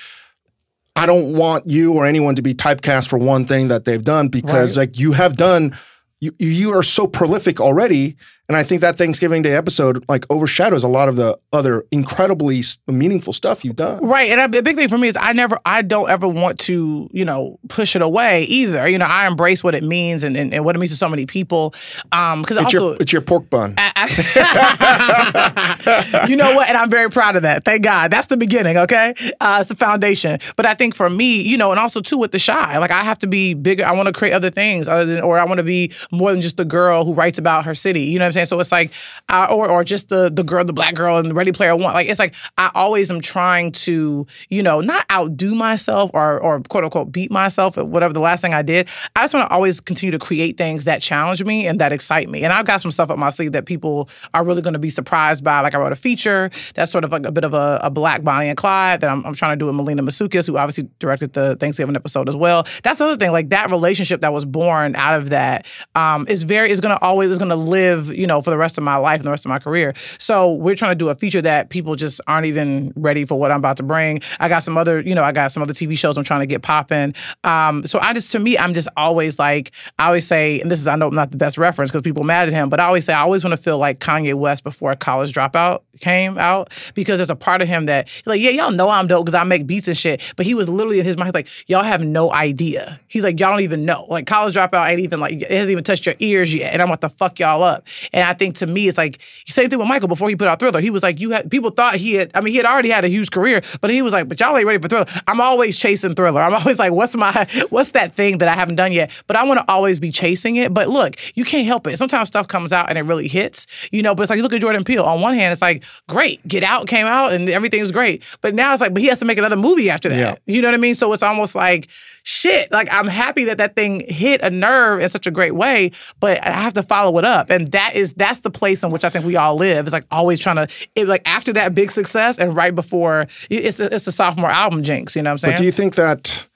[0.95, 4.29] I don't want you or anyone to be typecast for one thing that they've done
[4.29, 5.77] because like you have done
[6.21, 8.15] you you are so prolific already
[8.47, 12.62] and I think that Thanksgiving Day episode like overshadows a lot of the other incredibly
[12.88, 14.05] meaningful stuff you've done.
[14.05, 17.10] Right, and a big thing for me is I never, I don't ever want to,
[17.12, 18.88] you know, push it away either.
[18.88, 21.10] You know, I embrace what it means and, and, and what it means to so
[21.10, 21.73] many people.
[22.12, 23.75] Um, because It's also, your it's your pork bun.
[23.77, 23.93] I-
[26.27, 26.67] you know what?
[26.69, 27.63] And I'm very proud of that.
[27.63, 28.12] Thank God.
[28.12, 29.13] That's the beginning, okay?
[29.39, 30.39] Uh, it's the foundation.
[30.55, 33.03] But I think for me, you know, and also too with the Chi, like I
[33.03, 33.86] have to be bigger.
[33.86, 36.41] I want to create other things other than, or I want to be more than
[36.41, 38.01] just the girl who writes about her city.
[38.01, 38.45] You know saying?
[38.45, 38.91] So it's like,
[39.30, 41.93] uh, or or just the the girl, the black girl and the Ready Player One.
[41.93, 46.62] Like it's like I always am trying to, you know, not outdo myself or or
[46.62, 48.88] quote unquote beat myself at whatever the last thing I did.
[49.15, 52.30] I just want to always continue to create things that challenge me and that excite
[52.30, 52.43] me.
[52.43, 54.89] And I've got some stuff up my sleeve that people are really going to be
[54.89, 55.62] surprised by.
[55.62, 58.24] Like I wrote a feature that's sort of like a bit of a, a black
[58.24, 61.34] Bonnie and Clyde that I'm, I'm trying to do with Melina Matsoukas, who obviously directed
[61.34, 62.65] the Thanksgiving episode as well.
[62.84, 63.32] That's the other thing.
[63.32, 67.04] Like that relationship that was born out of that um, is very is going to
[67.04, 69.31] always is going to live, you know, for the rest of my life and the
[69.31, 69.93] rest of my career.
[70.17, 73.51] So we're trying to do a feature that people just aren't even ready for what
[73.51, 74.21] I'm about to bring.
[74.39, 76.45] I got some other, you know, I got some other TV shows I'm trying to
[76.45, 77.13] get popping.
[77.43, 80.79] Um, so I just, to me, I'm just always like, I always say, and this
[80.79, 82.85] is, I know I'm not the best reference because people mad at him, but I
[82.85, 86.71] always say, I always want to feel like Kanye West before College Dropout came out
[86.93, 89.43] because there's a part of him that, like, yeah, y'all know I'm dope because I
[89.43, 92.31] make beats and shit, but he was literally in his mind, like, y'all have no
[92.31, 92.99] idea.
[93.07, 94.05] He's like, y'all don't even know.
[94.09, 96.89] Like, College Dropout ain't even like, it hasn't even touched your ears yet, and I'm
[96.89, 97.88] about to fuck y'all up.
[98.15, 100.58] And I think to me, it's like, same thing with Michael before he put out
[100.58, 100.80] Thriller.
[100.80, 103.04] He was like, you had, people thought he had, I mean, he had already had
[103.04, 105.06] a huge career, but he was like, but y'all ain't ready for Thriller.
[105.28, 106.41] I'm always chasing Thriller.
[106.41, 109.12] I'm always like, what's my, what's that thing that I haven't done yet?
[109.28, 110.73] But I want to always be chasing it.
[110.73, 111.97] But look, you can't help it.
[111.97, 114.54] Sometimes stuff comes out and it really hits, you know, but it's like, you look
[114.54, 115.04] at Jordan Peele.
[115.04, 118.23] On one hand, it's like, great, Get Out came out and everything's great.
[118.39, 120.17] But now it's like, but he has to make another movie after that.
[120.45, 120.54] Yeah.
[120.56, 120.95] You know what I mean?
[120.95, 121.89] So it's almost like,
[122.25, 125.91] shit, like I'm happy that that thing hit a nerve in such a great way,
[126.19, 127.49] but I have to follow it up.
[127.49, 129.85] And that is, that's the place in which I think we all live.
[129.85, 133.77] It's like always trying to, it, like after that big success and right before, it's
[133.77, 135.53] the, it's the sophomore album jinx, you know what I'm saying?
[135.53, 136.47] But do you think that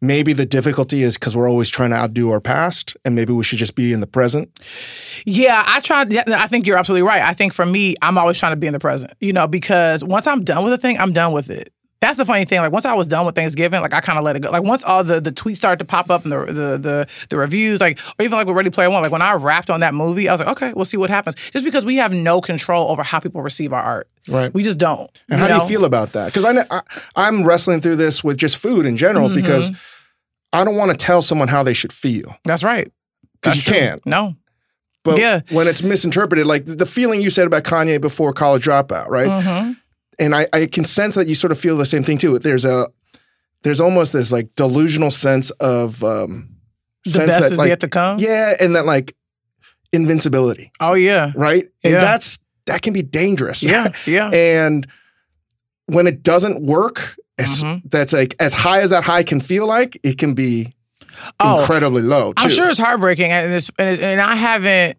[0.00, 3.42] maybe the difficulty is because we're always trying to outdo our past and maybe we
[3.42, 4.48] should just be in the present?
[5.24, 7.22] Yeah, I try I think you're absolutely right.
[7.22, 10.04] I think for me, I'm always trying to be in the present, you know, because
[10.04, 11.70] once I'm done with a thing, I'm done with it.
[12.00, 12.60] That's the funny thing.
[12.60, 14.50] Like once I was done with Thanksgiving, like I kind of let it go.
[14.52, 17.36] Like once all the the tweets started to pop up and the the the, the
[17.36, 19.94] reviews, like or even like with Ready Player One, like when I wrapped on that
[19.94, 21.34] movie, I was like, okay, we'll see what happens.
[21.50, 24.54] Just because we have no control over how people receive our art, Right.
[24.54, 25.10] we just don't.
[25.28, 26.26] And how do you feel about that?
[26.26, 26.82] Because I, know- I,
[27.16, 29.34] I'm wrestling through this with just food in general Mm-hmm.
[29.36, 29.72] because
[30.52, 32.90] I don't want to tell someone how they should feel That's right.
[33.42, 33.80] because you true.
[33.80, 34.06] can't.
[34.06, 34.36] No.
[35.02, 35.40] But Yeah.
[35.50, 39.42] when it's misinterpreted, like the feeling you said about Kanye before College Dropout, right?
[39.42, 39.72] hmm
[40.18, 42.38] And I, I can sense that you sort of feel the same thing too.
[42.38, 42.88] There's a
[43.62, 46.48] there's almost this like delusional sense of um,
[47.04, 48.18] The sense best that is like yet to come.
[48.18, 49.14] yeah, and that like
[49.92, 51.32] invincibility, Oh yeah.
[51.34, 51.68] right?
[51.82, 52.00] And Yeah.
[52.00, 53.62] that's that can be dangerous.
[53.62, 53.92] Yeah.
[54.06, 54.28] Yeah.
[54.30, 54.86] and
[55.86, 57.82] when it doesn't work, as, Mhm.
[57.90, 60.74] that's like as high as that high can feel like, it can be
[61.40, 62.32] Oh, incredibly low.
[62.32, 62.44] Too.
[62.44, 64.98] I'm sure it's heartbreaking, and it's and, it- and I haven't.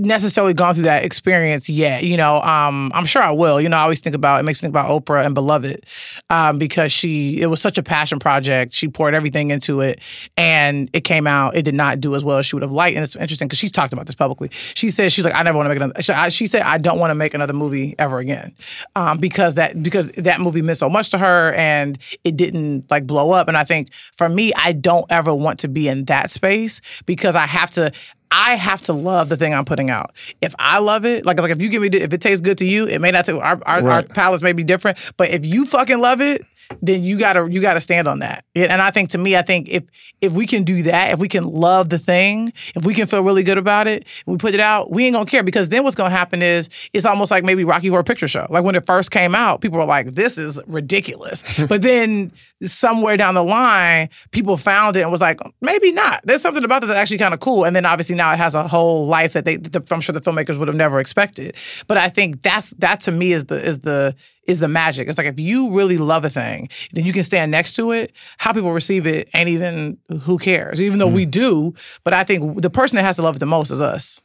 [0.00, 2.04] Necessarily gone through that experience yet.
[2.04, 3.60] You know, um, I'm sure I will.
[3.60, 5.84] You know, I always think about it makes me think about Oprah and Beloved
[6.30, 8.72] um, because she it was such a passion project.
[8.72, 10.00] She poured everything into it,
[10.36, 11.56] and it came out.
[11.56, 12.96] It did not do as well as she would have liked.
[12.96, 14.48] And it's interesting because she's talked about this publicly.
[14.52, 16.02] She says she's like, I never want to make another.
[16.02, 18.54] She, I, she said I don't want to make another movie ever again
[18.96, 23.06] um, because that because that movie meant so much to her and it didn't like
[23.06, 23.48] blow up.
[23.48, 27.36] And I think for me, I don't ever want to be in that space because
[27.36, 27.92] I have to.
[28.32, 30.12] I have to love the thing I'm putting out.
[30.40, 32.64] If I love it, like like if you give me if it tastes good to
[32.64, 33.26] you, it may not.
[33.26, 33.86] Taste, our our, right.
[33.86, 36.42] our palates may be different, but if you fucking love it,
[36.80, 38.44] then you gotta you gotta stand on that.
[38.54, 39.84] And I think to me, I think if
[40.20, 43.22] if we can do that, if we can love the thing, if we can feel
[43.22, 45.96] really good about it, we put it out, we ain't gonna care because then what's
[45.96, 48.46] gonna happen is it's almost like maybe Rocky Horror Picture Show.
[48.48, 52.32] Like when it first came out, people were like, "This is ridiculous," but then
[52.64, 56.20] somewhere down the line, people found it and was like, maybe not.
[56.24, 57.64] There's something about this that's actually kind of cool.
[57.64, 60.20] And then obviously now it has a whole life that they, the, I'm sure the
[60.20, 61.56] filmmakers would have never expected.
[61.86, 65.08] But I think that's that to me is the is the is the magic.
[65.08, 68.12] It's like if you really love a thing, then you can stand next to it.
[68.38, 70.80] How people receive it ain't even who cares.
[70.80, 71.14] Even though mm.
[71.14, 73.80] we do, but I think the person that has to love it the most is
[73.80, 74.22] us.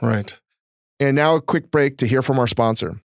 [0.00, 0.38] Right.
[0.98, 3.00] And now a quick break to hear from our sponsor.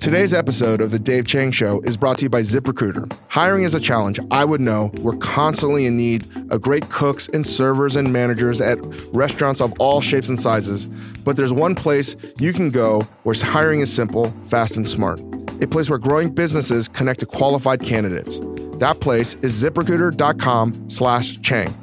[0.00, 3.12] Today's episode of The Dave Chang Show is brought to you by ZipRecruiter.
[3.28, 4.18] Hiring is a challenge.
[4.30, 4.90] I would know.
[4.94, 8.78] We're constantly in need of great cooks and servers and managers at
[9.12, 10.86] restaurants of all shapes and sizes.
[10.86, 15.20] But there's one place you can go where hiring is simple, fast, and smart.
[15.60, 18.40] A place where growing businesses connect to qualified candidates.
[18.78, 21.74] That place is ziprecruiter.com slash Chang.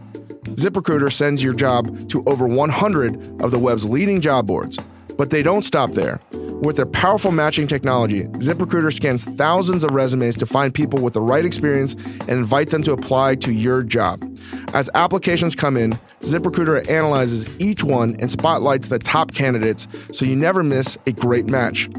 [0.55, 4.79] ZipRecruiter sends your job to over 100 of the web's leading job boards.
[5.17, 6.19] But they don't stop there.
[6.61, 11.21] With their powerful matching technology, ZipRecruiter scans thousands of resumes to find people with the
[11.21, 14.23] right experience and invite them to apply to your job.
[14.73, 20.35] As applications come in, ZipRecruiter analyzes each one and spotlights the top candidates so you
[20.35, 21.89] never miss a great match.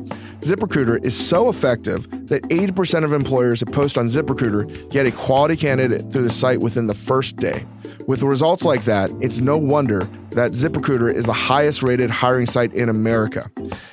[0.41, 5.57] ZipRecruiter is so effective that 80% of employers that post on ZipRecruiter get a quality
[5.57, 7.65] candidate through the site within the first day.
[8.09, 12.73] With results like that, it's no wonder that ZipRecruiter is the highest rated hiring site
[12.73, 13.51] in America.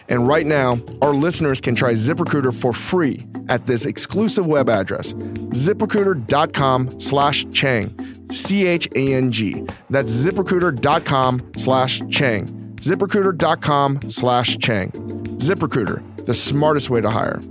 [0.07, 5.11] And right now, our listeners can try ZipRecruiter for free at this exclusive web address,
[5.11, 7.93] ziprecruiter.com slash Chang,
[8.31, 9.65] C-H-A-N-G.
[9.89, 12.77] That's ziprecruiter.com slash Chang.
[12.77, 14.91] ZipRecruiter.com slash Chang.
[14.91, 17.41] ZipRecruiter, the smartest way to hire.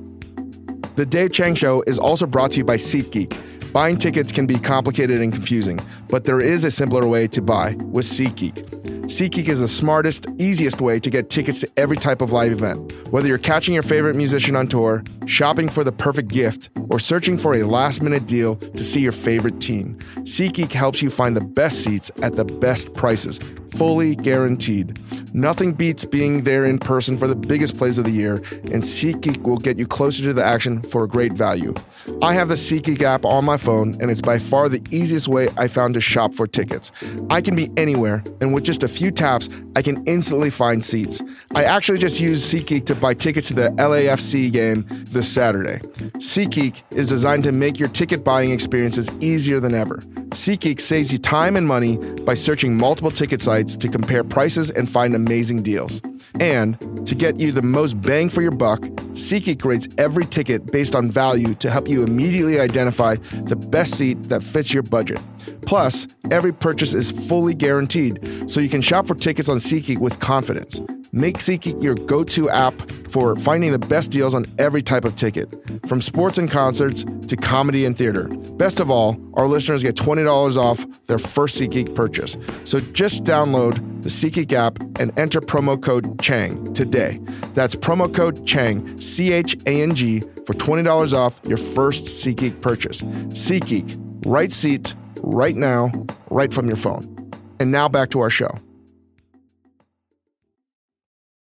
[0.94, 3.72] The Dave Chang Show is also brought to you by SeatGeek.
[3.74, 5.80] Buying tickets can be complicated and confusing,
[6.14, 8.84] but there is a simpler way to buy with SeatGeek.
[9.06, 12.92] SeatGeek is the smartest, easiest way to get tickets to every type of live event.
[13.10, 17.36] Whether you're catching your favorite musician on tour, shopping for the perfect gift, or searching
[17.36, 21.44] for a last minute deal to see your favorite team, SeatGeek helps you find the
[21.44, 23.40] best seats at the best prices,
[23.76, 24.98] fully guaranteed.
[25.34, 29.42] Nothing beats being there in person for the biggest plays of the year, and SeatGeek
[29.42, 31.74] will get you closer to the action for a great value.
[32.22, 35.48] I have the SeatGeek app on my phone, and it's by far the easiest way
[35.56, 36.92] I found to shop for tickets.
[37.30, 41.22] I can be anywhere, and with just a few taps, I can instantly find seats.
[41.54, 45.78] I actually just used SeatGeek to buy tickets to the LAFC game this Saturday.
[46.18, 49.96] SeatGeek is designed to make your ticket buying experiences easier than ever.
[50.30, 54.88] SeatGeek saves you time and money by searching multiple ticket sites to compare prices and
[54.88, 56.00] find amazing deals.
[56.40, 58.80] And to get you the most bang for your buck,
[59.14, 64.14] SeatGeek rates every ticket based on value to help you immediately identify the best seat
[64.24, 65.20] that fits your budget.
[65.66, 70.18] Plus, every purchase is fully guaranteed, so you can shop for tickets on SeatGeek with
[70.18, 70.80] confidence.
[71.14, 72.74] Make SeatGeek your go to app
[73.08, 75.48] for finding the best deals on every type of ticket,
[75.86, 78.26] from sports and concerts to comedy and theater.
[78.56, 82.36] Best of all, our listeners get $20 off their first SeatGeek purchase.
[82.64, 87.20] So just download the SeatGeek app and enter promo code CHANG today.
[87.52, 92.60] That's promo code CHANG, C H A N G, for $20 off your first SeatGeek
[92.60, 93.02] purchase.
[93.02, 95.92] SeatGeek, right seat, right now,
[96.30, 97.30] right from your phone.
[97.60, 98.58] And now back to our show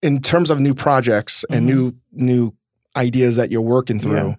[0.06, 1.78] in terms of new projects and mm-hmm.
[1.78, 2.54] new new
[2.96, 4.36] ideas that you're working through, yeah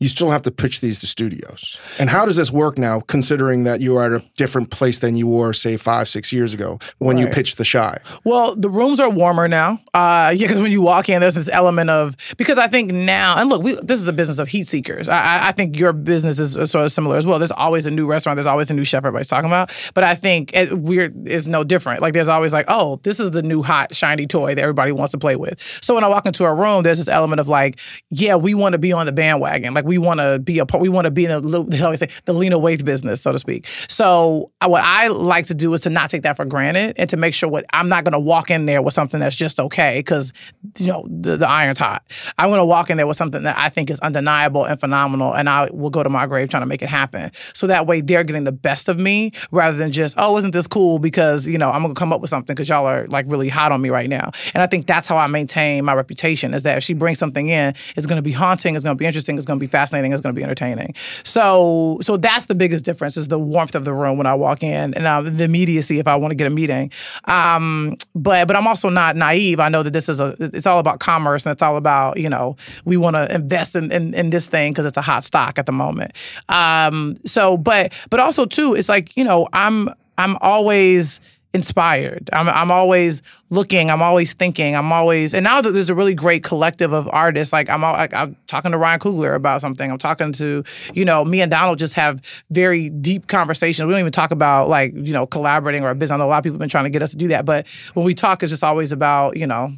[0.00, 1.78] you still have to pitch these to studios.
[1.98, 5.16] And how does this work now, considering that you are at a different place than
[5.16, 7.26] you were, say, five, six years ago when right.
[7.26, 7.98] you pitched The Chi?
[8.24, 9.80] Well, the rooms are warmer now.
[9.94, 13.36] Uh, yeah, because when you walk in, there's this element of, because I think now,
[13.38, 15.08] and look, we, this is a business of heat seekers.
[15.08, 17.38] I, I think your business is sort of similar as well.
[17.38, 19.72] There's always a new restaurant, there's always a new chef everybody's talking about.
[19.94, 22.02] But I think it, we're, it's no different.
[22.02, 25.12] Like, there's always like, oh, this is the new hot, shiny toy that everybody wants
[25.12, 25.60] to play with.
[25.82, 27.78] So when I walk into a room, there's this element of like,
[28.10, 29.74] yeah, we want to be on the bandwagon.
[29.74, 30.80] Like, like we want to be a part.
[30.80, 33.38] We want to be in the they always say the Lena Waithe business, so to
[33.38, 33.66] speak.
[33.88, 37.16] So what I like to do is to not take that for granted and to
[37.16, 39.98] make sure what I'm not going to walk in there with something that's just okay
[39.98, 40.32] because
[40.78, 42.04] you know the, the iron's hot.
[42.38, 45.34] I'm going to walk in there with something that I think is undeniable and phenomenal,
[45.34, 47.30] and I will go to my grave trying to make it happen.
[47.52, 50.66] So that way they're getting the best of me rather than just oh isn't this
[50.66, 53.26] cool because you know I'm going to come up with something because y'all are like
[53.28, 54.30] really hot on me right now.
[54.54, 57.48] And I think that's how I maintain my reputation is that if she brings something
[57.48, 59.70] in, it's going to be haunting, it's going to be interesting, it's going to be
[59.74, 60.94] fascinating, it's going to be entertaining.
[61.24, 64.62] So so that's the biggest difference is the warmth of the room when I walk
[64.62, 66.92] in and um, the immediacy if I want to get a meeting.
[67.24, 69.58] Um, but but I'm also not naive.
[69.58, 72.30] I know that this is a it's all about commerce and it's all about you
[72.30, 75.58] know we want to invest in, in, in this thing because it's a hot stock
[75.58, 76.12] at the moment.
[76.48, 81.20] Um, so but but also too it's like you know I'm I'm always
[81.54, 82.28] inspired.
[82.32, 83.90] I'm, I'm always looking.
[83.90, 84.74] I'm always thinking.
[84.74, 87.92] I'm always, and now that there's a really great collective of artists, like I'm, all,
[87.92, 89.90] like, I'm talking to Ryan Coogler about something.
[89.90, 93.86] I'm talking to, you know, me and Donald just have very deep conversations.
[93.86, 96.16] We don't even talk about like, you know, collaborating or a business.
[96.16, 97.44] I know a lot of people have been trying to get us to do that,
[97.44, 99.72] but when we talk, it's just always about, you know,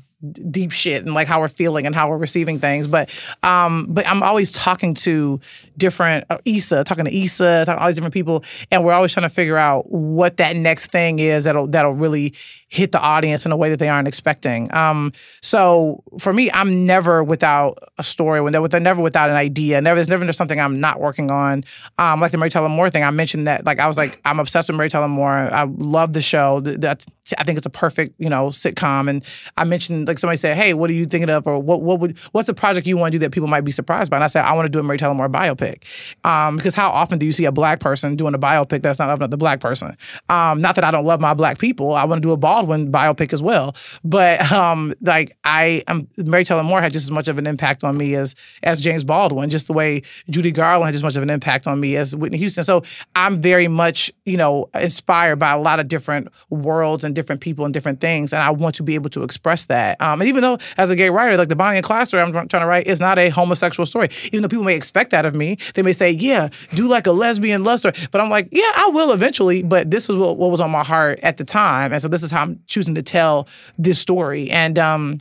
[0.51, 2.89] deep shit and like how we're feeling and how we're receiving things.
[2.89, 3.11] But
[3.43, 5.41] um, but I'm always talking to
[5.77, 9.13] different uh, Issa, talking to Issa, talking to all these different people, and we're always
[9.13, 12.35] trying to figure out what that next thing is that'll that'll really
[12.69, 14.73] hit the audience in a way that they aren't expecting.
[14.75, 18.41] Um, so for me, I'm never without a story.
[18.41, 19.81] When they're, never without an idea.
[19.81, 21.65] Never there's never something I'm not working on.
[21.99, 23.65] Um, like the Mary Tyler Moore thing, I mentioned that.
[23.65, 25.31] Like I was like, I'm obsessed with Mary Tyler Moore.
[25.31, 26.61] I love the show.
[26.61, 27.07] That's
[27.39, 29.09] I think it's a perfect you know sitcom.
[29.09, 29.25] And
[29.57, 32.19] I mentioned like somebody said, hey, what are you thinking of, or what what would
[32.33, 34.17] what's the project you want to do that people might be surprised by?
[34.17, 35.85] And I said, I want to do a Mary Tyler Moore biopic.
[36.25, 39.11] Um, because how often do you see a black person doing a biopic that's not
[39.11, 39.97] of another black person?
[40.29, 41.95] Um, not that I don't love my black people.
[41.95, 43.75] I want to do a Baldwin biopic as well.
[44.05, 47.85] But um, like I am, Mary Tyler Moore had just as much of an impact
[47.85, 49.51] on me as as James Baldwin.
[49.51, 52.15] Just the way Judy Garland had just as much of an impact on me as
[52.15, 52.65] Whitney Houston.
[52.65, 52.83] So
[53.15, 57.65] I'm very much you know inspired by a lot of different worlds and different people
[57.65, 59.96] and different things, and I want to be able to express that.
[60.01, 62.33] Um, and even though as a gay writer, like the Bonnie and Clyde story I'm
[62.33, 65.35] trying to write is not a homosexual story, even though people may expect that of
[65.35, 68.91] me, they may say, "Yeah, do like a lesbian story," but I'm like, "Yeah, I
[68.93, 72.01] will eventually." But this is what, what was on my heart at the time, and
[72.01, 74.51] so this is how I'm choosing to tell this story.
[74.51, 75.21] And um,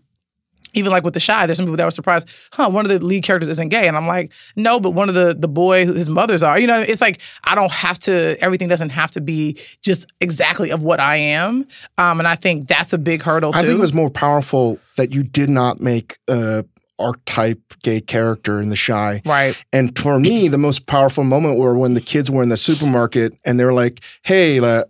[0.75, 3.03] even like with the Chi, there's some people that were surprised, huh, one of the
[3.03, 3.87] lead characters isn't gay.
[3.87, 6.59] And I'm like, no, but one of the the boy, his mothers are.
[6.59, 10.69] You know, it's like I don't have to, everything doesn't have to be just exactly
[10.69, 11.67] of what I am.
[11.97, 13.59] Um, and I think that's a big hurdle too.
[13.59, 16.65] I think it was more powerful that you did not make a
[16.97, 19.21] archetype gay character in the Chi.
[19.25, 19.55] Right.
[19.73, 23.37] And for me, the most powerful moment were when the kids were in the supermarket
[23.43, 24.85] and they're like, hey, uh,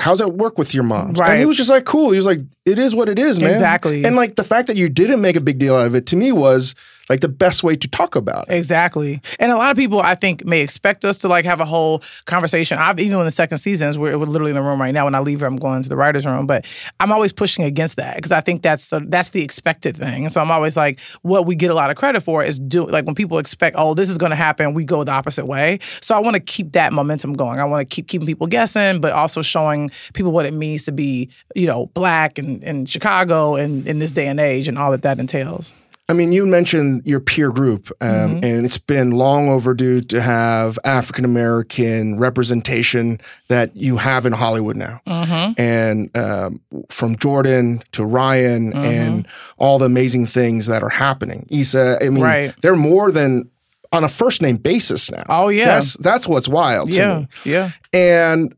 [0.00, 1.12] how's that work with your mom?
[1.12, 1.30] Right.
[1.30, 2.10] And he was just like, cool.
[2.10, 3.50] He was like, it is what it is, man.
[3.50, 4.04] Exactly.
[4.04, 6.16] And like the fact that you didn't make a big deal out of it to
[6.16, 6.74] me was
[7.08, 8.54] like the best way to talk about it.
[8.54, 9.20] Exactly.
[9.38, 12.02] And a lot of people I think may expect us to like have a whole
[12.24, 12.78] conversation.
[12.78, 15.04] I've even in the second seasons, we're, we're literally in the room right now.
[15.04, 16.46] When I leave here, I'm going to the writer's room.
[16.46, 16.66] But
[17.00, 20.28] I'm always pushing against that because I think that's the, that's the expected thing.
[20.28, 23.04] So I'm always like, what we get a lot of credit for is do like
[23.04, 25.78] when people expect, oh, this is going to happen, we go the opposite way.
[26.00, 27.58] So I want to keep that momentum going.
[27.58, 30.92] I want to keep keeping people guessing, but also showing people what it means to
[30.92, 34.90] be, you know, black and in Chicago and in this day and age and all
[34.90, 35.74] that that entails.
[36.06, 38.44] I mean, you mentioned your peer group, um, mm-hmm.
[38.44, 44.76] and it's been long overdue to have African American representation that you have in Hollywood
[44.76, 45.00] now.
[45.06, 45.52] Mm-hmm.
[45.56, 48.84] And um, from Jordan to Ryan mm-hmm.
[48.84, 51.46] and all the amazing things that are happening.
[51.50, 52.54] Issa, I mean, right.
[52.60, 53.50] they're more than
[53.90, 55.24] on a first name basis now.
[55.30, 56.92] Oh yeah, that's that's what's wild.
[56.92, 57.28] yeah, me.
[57.44, 57.70] yeah.
[57.94, 58.54] And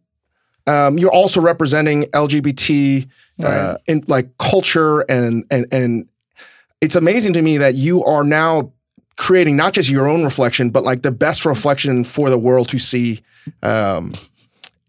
[0.67, 3.09] um, you're also representing LGBT.
[3.39, 3.51] Right.
[3.51, 6.09] Uh, in like culture and and and
[6.87, 8.73] it's amazing to me that you are now
[9.17, 12.79] creating not just your own reflection, but like the best reflection for the world to
[12.79, 13.23] see.
[13.61, 14.15] Um,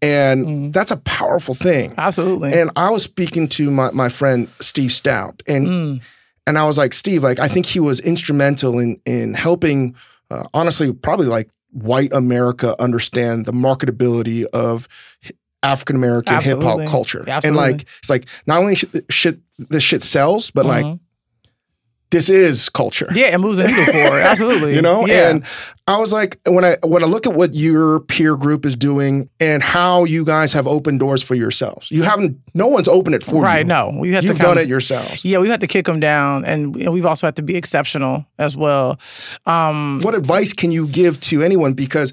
[0.00, 0.72] and mm.
[0.72, 1.94] that's a powerful thing.
[1.98, 2.52] Absolutely.
[2.52, 6.00] And I was speaking to my, my friend Steve Stoute, and mm.
[6.46, 9.96] and I was like, Steve, like I think he was instrumental in in helping,
[10.30, 14.86] uh, honestly, probably like white America understand the marketability of
[15.64, 17.24] African American hip hop culture.
[17.26, 17.48] Absolutely.
[17.48, 18.76] And like it's like not only
[19.10, 20.90] shit this shit sells, but mm-hmm.
[20.90, 20.98] like
[22.10, 23.08] this is culture.
[23.12, 24.20] Yeah, it moves the needle forward.
[24.22, 24.74] Absolutely.
[24.74, 25.06] you know?
[25.06, 25.28] Yeah.
[25.28, 25.44] And
[25.86, 29.28] I was like, when I when I look at what your peer group is doing
[29.40, 32.38] and how you guys have opened doors for yourselves, you haven't.
[32.54, 33.58] No one's opened it for right, you.
[33.58, 33.66] Right?
[33.66, 35.24] No, we have You've done of, it yourselves.
[35.24, 38.56] Yeah, we had to kick them down, and we've also had to be exceptional as
[38.56, 38.98] well.
[39.46, 41.74] Um, what advice can you give to anyone?
[41.74, 42.12] Because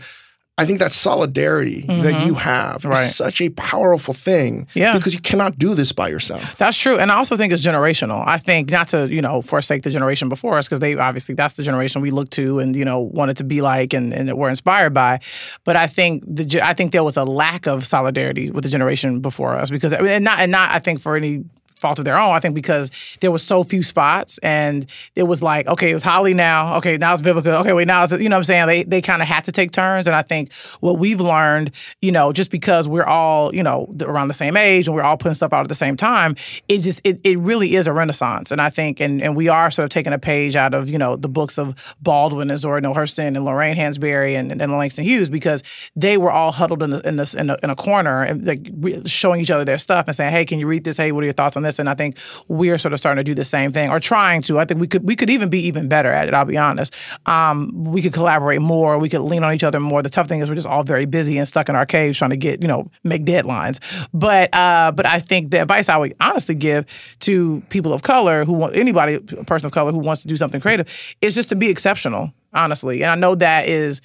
[0.57, 2.27] I think that solidarity that mm-hmm.
[2.27, 3.03] you have Right.
[3.03, 4.67] is such a powerful thing.
[4.73, 4.93] Yeah.
[4.97, 6.57] Because you cannot do this by yourself.
[6.57, 6.97] That's true.
[6.97, 8.25] And I also think it's generational.
[8.25, 11.55] I think not to, you know, forsake the generation before us, because they obviously that's
[11.55, 14.47] the generation we look to and, you know, wanted to be like and, and were
[14.47, 15.19] inspired by.
[15.65, 19.19] But I think the I think there was a lack of solidarity with the generation
[19.19, 21.43] before us because and not and not I think for any
[21.85, 22.35] fault of their own.
[22.35, 26.03] I think because there was so few spots and it was like, okay, it was
[26.03, 26.77] Holly now.
[26.77, 27.61] Okay, now it's Vivica.
[27.61, 28.67] Okay, wait, now it's you know what I'm saying?
[28.67, 30.07] They they kind of had to take turns.
[30.07, 31.71] And I think what we've learned,
[32.01, 35.15] you know, just because we're all, you know, around the same age and we're all
[35.17, 36.35] putting stuff out at the same time,
[36.67, 38.51] it just it, it really is a renaissance.
[38.51, 40.97] And I think and and we are sort of taking a page out of, you
[40.97, 45.05] know, the books of Baldwin and Zora Neale Hurston and Lorraine Hansberry and, and Langston
[45.05, 45.61] Hughes because
[45.95, 48.71] they were all huddled in the in in a, in a corner and like
[49.05, 50.97] showing each other their stuff and saying, "Hey, can you read this?
[50.97, 52.17] Hey, what are your thoughts on this?" And I think
[52.47, 54.59] we're sort of starting to do the same thing or trying to.
[54.59, 56.33] I think we could we could even be even better at it.
[56.33, 56.95] I'll be honest.
[57.25, 58.97] Um, we could collaborate more.
[58.97, 60.01] We could lean on each other more.
[60.01, 62.31] The tough thing is we're just all very busy and stuck in our caves trying
[62.31, 63.79] to get you know make deadlines.
[64.13, 66.85] But uh, but I think the advice I would honestly give
[67.21, 70.35] to people of color who want anybody a person of color who wants to do
[70.35, 70.87] something creative
[71.21, 72.33] is just to be exceptional.
[72.53, 74.01] Honestly, and I know that is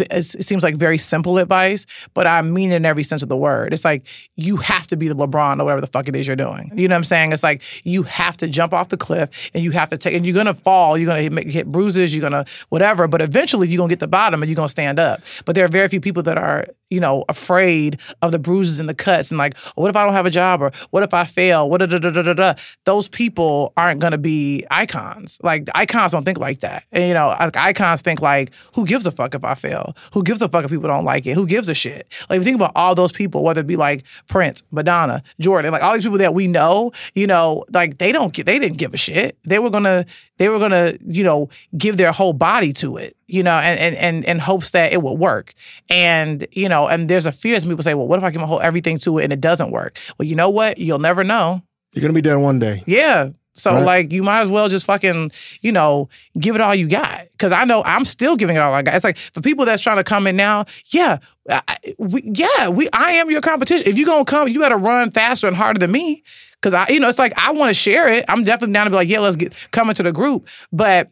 [0.00, 3.36] it seems like very simple advice, but I mean it in every sense of the
[3.36, 3.72] word.
[3.72, 6.36] It's like you have to be the LeBron or whatever the fuck it is you're
[6.36, 6.70] doing.
[6.74, 7.32] You know what I'm saying?
[7.32, 10.26] It's like you have to jump off the cliff and you have to take, and
[10.26, 13.90] you're gonna fall, you're gonna hit, hit bruises, you're gonna whatever, but eventually you're gonna
[13.90, 15.22] get the bottom and you're gonna stand up.
[15.44, 18.88] But there are very few people that are, you know, afraid of the bruises and
[18.88, 21.24] the cuts and like, what if I don't have a job or what if I
[21.24, 21.68] fail?
[21.68, 22.54] What da da da da da.
[22.84, 25.38] Those people aren't gonna be icons.
[25.42, 26.84] Like icons don't think like that.
[26.92, 29.83] And, you know, icons think like, who gives a fuck if I fail?
[30.12, 31.34] Who gives a fuck if people don't like it?
[31.34, 32.12] Who gives a shit?
[32.28, 35.72] Like, if you think about all those people, whether it be like Prince, Madonna, Jordan,
[35.72, 38.78] like all these people that we know, you know, like they don't get, they didn't
[38.78, 39.38] give a shit.
[39.44, 40.06] They were gonna,
[40.38, 43.96] they were gonna, you know, give their whole body to it, you know, and and
[43.96, 45.54] and in hopes that it would work.
[45.90, 48.40] And you know, and there's a fear some people say, well, what if I give
[48.40, 49.98] my whole everything to it and it doesn't work?
[50.18, 50.78] Well, you know what?
[50.78, 51.62] You'll never know.
[51.92, 52.82] You're gonna be dead one day.
[52.86, 53.30] Yeah.
[53.54, 53.84] So Right.
[53.84, 55.30] like you might as well just fucking,
[55.62, 57.22] you know, give it all you got.
[57.38, 58.94] Cause I know I'm still giving it all I got.
[58.94, 61.62] It's like for people that's trying to come in now, yeah, I,
[61.98, 63.86] we, yeah, we I am your competition.
[63.86, 66.22] If you gonna come, you better run faster and harder than me.
[66.62, 68.24] Cause I, you know, it's like I want to share it.
[68.28, 70.48] I'm definitely down to be like, yeah, let's get come into the group.
[70.72, 71.10] But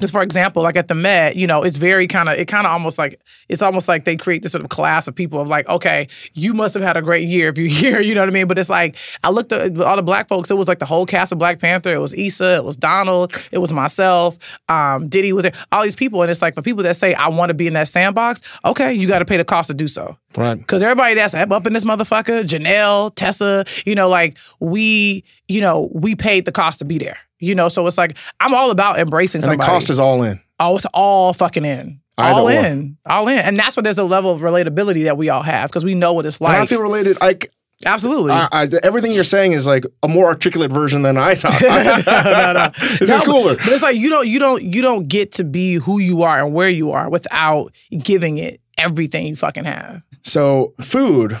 [0.00, 2.66] because for example, like at the Met, you know, it's very kind of it kind
[2.66, 3.20] of almost like
[3.50, 6.54] it's almost like they create this sort of class of people of like, okay, you
[6.54, 8.48] must have had a great year if you're here, you know what I mean?
[8.48, 10.50] But it's like I looked at all the black folks.
[10.50, 11.92] It was like the whole cast of Black Panther.
[11.92, 14.38] It was Issa, it was Donald, it was myself,
[14.70, 17.28] um, Diddy was there, all these people, and it's like for people that say I
[17.28, 19.86] want to be in that sandbox, okay, you got to pay the cost to do
[19.86, 20.16] so.
[20.36, 20.56] Right.
[20.56, 25.90] Because everybody that's up in this motherfucker, Janelle, Tessa, you know, like we, you know,
[25.92, 27.18] we paid the cost to be there.
[27.38, 30.40] You know, so it's like I'm all about embracing And the cost is all in.
[30.58, 32.00] oh, it's all fucking in.
[32.18, 32.98] Either all in.
[33.06, 33.38] All in.
[33.38, 36.12] And that's where there's a level of relatability that we all have because we know
[36.12, 37.16] what it's And I feel related.
[37.20, 37.38] I,
[37.86, 38.32] Absolutely.
[38.32, 41.62] I, I, everything you're saying is like a more articulate version than I thought.
[41.62, 42.70] no, no.
[42.98, 43.56] This No, is cooler.
[43.56, 46.44] But it's like you don't you don't you don't get to be who you are
[46.44, 50.02] and where you are without giving it everything you fucking have.
[50.22, 51.40] So food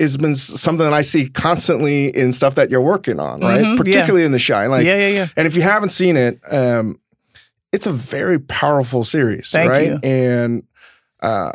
[0.00, 3.64] has been something that I see constantly in stuff that you're working on, right?
[3.64, 3.76] Mhm, yeah.
[3.76, 4.66] Particularly in the Chi.
[4.66, 5.28] Like, yeah, yeah, yeah.
[5.36, 6.98] and if you haven't seen it, um,
[7.72, 9.86] it's a very powerful series, Thank right?
[9.86, 9.98] you.
[10.02, 10.64] And
[11.20, 11.52] uh,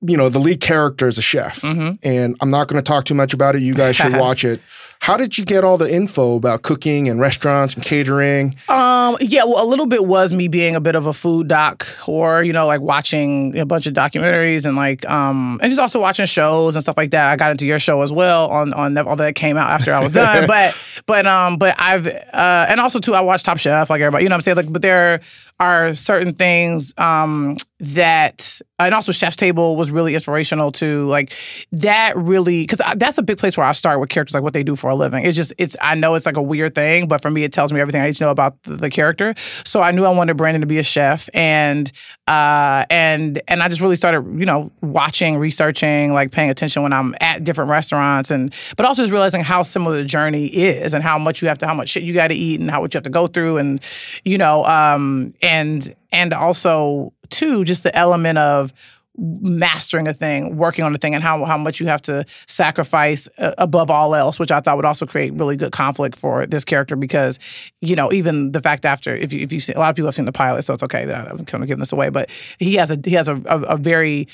[0.00, 3.04] you know, the lead character is a chef, hmm and I'm not going to talk
[3.04, 3.62] too much about it.
[3.62, 4.60] You guys should watch it.
[5.00, 8.56] How did you get all the info about cooking and restaurants and catering?
[8.68, 11.86] Um, yeah, well, a little bit was me being a bit of a food doc,
[12.06, 16.00] or you know, like watching a bunch of documentaries and like, um, and just also
[16.00, 17.30] watching shows and stuff like that.
[17.30, 20.02] I got into your show as well on on all that came out after I
[20.02, 20.76] was done, but
[21.06, 24.28] but um, but I've uh, and also too, I watched Top Chef, like everybody, you
[24.28, 25.20] know, what I'm saying, like, but there
[25.60, 31.32] are certain things um that and also chef's table was really inspirational too like
[31.70, 34.64] that really because that's a big place where i start with characters like what they
[34.64, 35.24] do for a living.
[35.24, 37.72] It's just it's i know it's like a weird thing but for me it tells
[37.72, 39.34] me everything i need to know about the, the character.
[39.64, 41.90] So i knew i wanted brandon to be a chef and
[42.26, 46.92] uh and and i just really started you know watching researching like paying attention when
[46.92, 51.04] i'm at different restaurants and but also just realizing how similar the journey is and
[51.04, 52.94] how much you have to how much shit you got to eat and how much
[52.94, 53.84] you have to go through and
[54.24, 58.72] you know um and and also too just the element of
[59.20, 63.28] mastering a thing, working on a thing, and how how much you have to sacrifice
[63.38, 66.64] uh, above all else, which I thought would also create really good conflict for this
[66.64, 67.38] character because,
[67.80, 70.06] you know, even the fact after if you if you see a lot of people
[70.06, 72.30] have seen the pilot, so it's okay that I'm kind of giving this away, but
[72.58, 74.28] he has a he has a, a, a very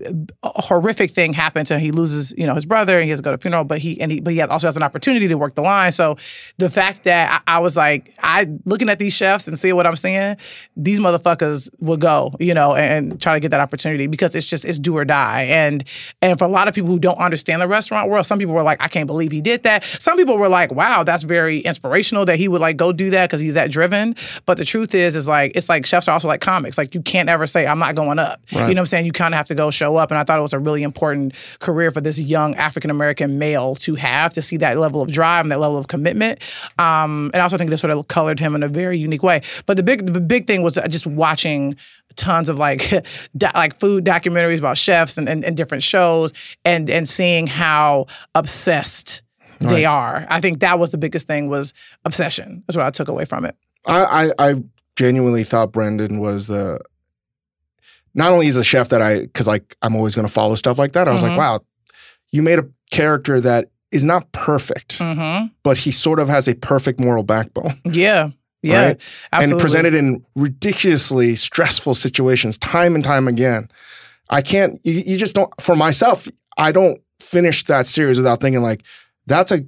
[0.00, 1.82] a horrific thing happens and.
[1.82, 3.64] He loses, you know, his brother, and he has to go to funeral.
[3.64, 5.92] But he and he, but he also has an opportunity to work the line.
[5.92, 6.16] So
[6.58, 9.86] the fact that I, I, was like, I looking at these chefs and seeing what
[9.86, 10.36] I'm seeing,
[10.76, 14.48] these motherfuckers will go, you know, and, and, try to get that opportunity because it's
[14.48, 15.42] just it's do or die.
[15.42, 15.84] And
[16.22, 18.62] and for a lot of people who don't understand the restaurant world, some people were
[18.62, 19.84] like, I can't believe he did that.
[19.84, 23.28] Some people were like, Wow, that's very inspirational that he would like go do that
[23.28, 24.14] because he's that driven.
[24.46, 26.78] But the truth is, is like it's like chefs are also like comics.
[26.78, 28.40] Like you can't ever say I'm not going up.
[28.52, 28.68] Right.
[28.68, 29.06] You know what I'm saying?
[29.06, 30.10] You kind of have to go show up.
[30.12, 33.74] And I thought it was a really important career for this young African American male
[33.76, 36.40] to have to see that level of drive and that level of commitment.
[36.78, 39.42] Um, and I also think this sort of colored him in a very unique way.
[39.66, 41.76] But the big the big thing was just watching
[42.14, 42.90] tons of like
[43.36, 46.32] do, like food documentaries about chefs and, and, and, different shows
[46.64, 49.22] and and seeing how obsessed
[49.60, 49.68] right.
[49.68, 50.26] they are.
[50.30, 51.74] I think that was the biggest thing was
[52.04, 52.62] obsession.
[52.66, 53.56] That's what I took away from it.
[53.86, 54.04] I,
[54.38, 54.54] I, I
[54.94, 56.80] genuinely thought Brandon was the
[58.14, 60.78] not only is a chef that I because like I'm always going to follow stuff
[60.78, 61.08] like that.
[61.08, 61.30] I was mm-hmm.
[61.30, 61.60] like, wow,
[62.30, 65.46] you made a character that is not perfect, mm-hmm.
[65.62, 67.74] but he sort of has a perfect moral backbone.
[67.92, 68.30] Yeah.
[68.64, 69.00] Yeah, right?
[69.32, 73.68] and presented in ridiculously stressful situations time and time again.
[74.30, 74.80] I can't.
[74.84, 75.52] You, you just don't.
[75.60, 78.84] For myself, I don't finish that series without thinking like,
[79.26, 79.66] that's a.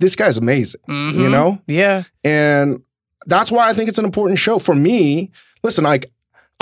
[0.00, 0.80] This guy's amazing.
[0.88, 1.20] Mm-hmm.
[1.20, 1.60] You know.
[1.66, 2.04] Yeah.
[2.24, 2.82] And
[3.26, 5.30] that's why I think it's an important show for me.
[5.62, 6.10] Listen, like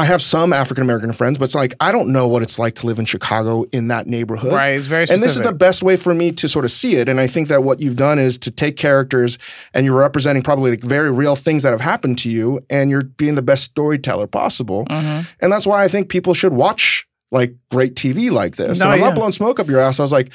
[0.02, 2.74] I have some African American friends, but it's like I don't know what it's like
[2.76, 4.52] to live in Chicago in that neighborhood.
[4.52, 5.22] Right, it's very specific.
[5.22, 7.08] And this is the best way for me to sort of see it.
[7.08, 9.38] And I think that what you've done is to take characters
[9.72, 13.04] and you're representing probably like very real things that have happened to you, and you're
[13.04, 14.86] being the best storyteller possible.
[14.86, 15.28] Mm-hmm.
[15.38, 18.80] And that's why I think people should watch like great TV like this.
[18.80, 19.06] No, and I'm yeah.
[19.06, 20.00] not blowing smoke up your ass.
[20.00, 20.32] I was like,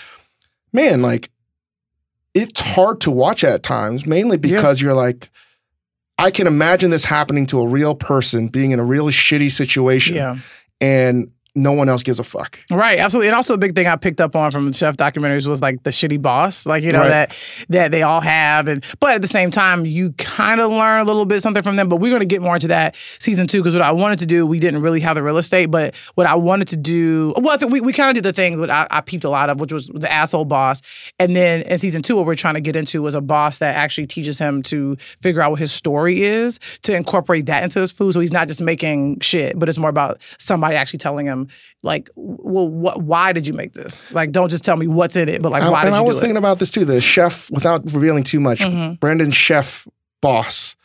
[0.71, 1.29] man, like
[2.33, 4.85] it's hard to watch at times, mainly because yeah.
[4.85, 5.29] you're like
[6.17, 10.15] I can imagine this happening to a real person being in a really shitty situation.
[10.15, 10.37] Yeah.
[10.81, 12.59] And no one else gives a fuck.
[12.69, 13.27] Right, absolutely.
[13.29, 15.89] And also a big thing I picked up on from chef documentaries was like the
[15.89, 17.09] shitty boss, like you know right.
[17.09, 17.37] that
[17.69, 21.03] that they all have, and but at the same time you kind of learn a
[21.03, 21.89] little bit something from them.
[21.89, 24.25] But we're going to get more into that season two because what I wanted to
[24.25, 27.49] do, we didn't really have the real estate, but what I wanted to do, well,
[27.49, 29.49] I think we, we kind of did the thing that I, I peeped a lot
[29.49, 30.81] of, which was the asshole boss,
[31.19, 33.75] and then in season two, what we're trying to get into was a boss that
[33.75, 37.91] actually teaches him to figure out what his story is to incorporate that into his
[37.91, 41.46] food, so he's not just making shit, but it's more about somebody actually telling him
[41.83, 44.09] like, well, what, why did you make this?
[44.11, 46.01] Like, don't just tell me what's in it, but like, why I, did and I
[46.01, 46.39] was thinking it?
[46.39, 46.85] about this too.
[46.85, 48.93] The chef, without revealing too much, mm-hmm.
[48.95, 49.87] Brandon's chef
[50.21, 50.76] boss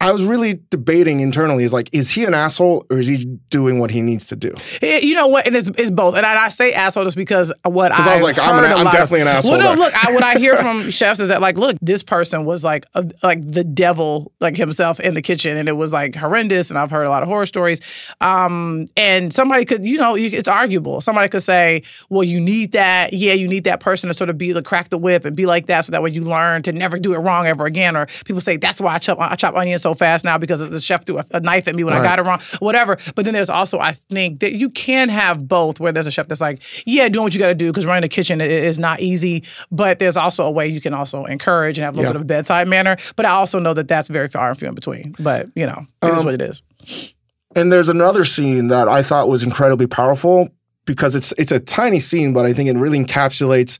[0.00, 3.80] I was really debating internally is like, is he an asshole or is he doing
[3.80, 4.54] what he needs to do?
[4.80, 5.48] You know what?
[5.48, 6.16] And it's, it's both.
[6.16, 8.92] And I, I say asshole just because what I I was like, I'm, an, I'm
[8.92, 9.58] definitely an asshole.
[9.58, 12.44] Well, no, look, I, what I hear from chefs is that like, look, this person
[12.44, 16.14] was like a, like the devil, like himself in the kitchen, and it was like
[16.14, 16.70] horrendous.
[16.70, 17.80] And I've heard a lot of horror stories.
[18.20, 21.00] Um, and somebody could, you know, it's arguable.
[21.00, 23.14] Somebody could say, well, you need that.
[23.14, 25.44] Yeah, you need that person to sort of be the crack the whip and be
[25.44, 27.96] like that, so that way you learn to never do it wrong ever again.
[27.96, 30.80] Or people say that's why I chop I chop onions so fast now because the
[30.80, 32.00] chef threw a, a knife at me when right.
[32.00, 32.98] I got it wrong, whatever.
[33.14, 36.28] But then there's also, I think that you can have both where there's a chef
[36.28, 39.00] that's like, yeah, doing what you got to do because running the kitchen is not
[39.00, 39.44] easy.
[39.70, 42.14] But there's also a way you can also encourage and have a little yep.
[42.14, 42.96] bit of a bedside manner.
[43.16, 45.14] But I also know that that's very far and few in between.
[45.18, 46.62] But, you know, it um, is what it is.
[47.56, 50.50] And there's another scene that I thought was incredibly powerful
[50.84, 53.78] because it's it's a tiny scene, but I think it really encapsulates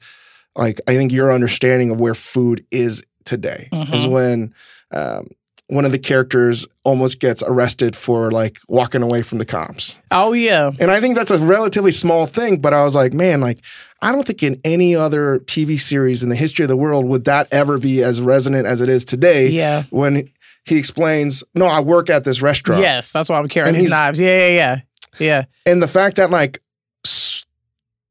[0.56, 3.94] like I think your understanding of where food is today mm-hmm.
[3.94, 4.54] is when
[4.90, 5.28] um,
[5.68, 10.00] one of the characters almost gets arrested for like walking away from the cops.
[10.10, 10.70] Oh yeah.
[10.80, 13.60] And I think that's a relatively small thing, but I was like, man, like
[14.00, 17.24] I don't think in any other TV series in the history of the world would
[17.24, 19.48] that ever be as resonant as it is today.
[19.48, 19.84] Yeah.
[19.90, 20.30] When
[20.64, 23.90] he explains, "No, I work at this restaurant." Yes, that's why I'm carrying and these
[23.90, 24.20] knives.
[24.20, 24.80] Yeah, yeah, yeah.
[25.18, 25.44] Yeah.
[25.66, 26.62] And the fact that like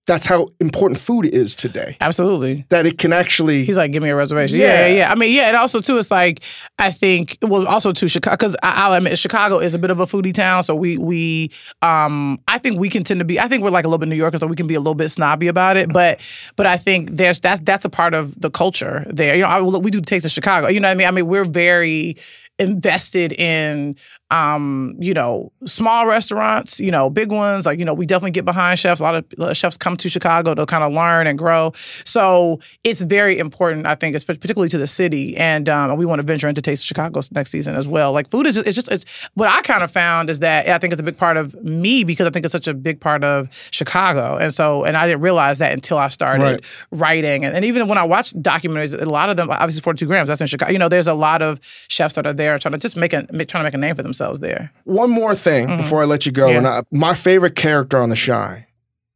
[0.08, 1.98] that's how important food is today.
[2.00, 2.66] Absolutely.
[2.70, 3.66] That it can actually.
[3.66, 4.58] He's like, give me a reservation.
[4.58, 4.96] Yeah, yeah.
[4.96, 5.12] yeah.
[5.12, 6.40] I mean, yeah, and also too, it's like
[6.80, 10.06] I think well, also too, Chicago because I'll admit Chicago is a bit of a
[10.06, 11.52] foodie town, so we we
[11.82, 13.40] um I think we can tend to be.
[13.40, 14.96] I think we're like a little bit New Yorkers, so we can be a little
[14.96, 15.92] bit snobby about it.
[15.92, 16.22] But
[16.56, 19.36] but I think there's that's that's a part of the culture there.
[19.36, 20.70] You know, I, we do taste of Chicago.
[20.70, 21.08] You know what I mean?
[21.08, 22.16] I mean, we're very
[22.60, 23.96] invested in
[24.30, 27.66] um, you know, small restaurants, you know, big ones.
[27.66, 29.00] Like, you know, we definitely get behind chefs.
[29.00, 31.72] A lot of chefs come to Chicago to kind of learn and grow.
[32.04, 35.38] So it's very important, I think, particularly to the city.
[35.38, 38.12] And um, we want to venture into Taste of Chicago next season as well.
[38.12, 39.06] Like, food is just, it's just, it's
[39.36, 42.04] what I kind of found is that I think it's a big part of me
[42.04, 44.36] because I think it's such a big part of Chicago.
[44.36, 46.66] And so, and I didn't realize that until I started right.
[46.92, 47.46] writing.
[47.46, 50.42] And, and even when I watch documentaries, a lot of them, obviously 42 grams, that's
[50.42, 50.74] in Chicago.
[50.74, 53.24] You know, there's a lot of chefs that are there trying to just make a,
[53.24, 54.72] trying to make a name for themselves themselves there.
[54.84, 55.78] One more thing mm-hmm.
[55.78, 56.58] before I let you go, yeah.
[56.58, 58.68] and I, my favorite character on The Chi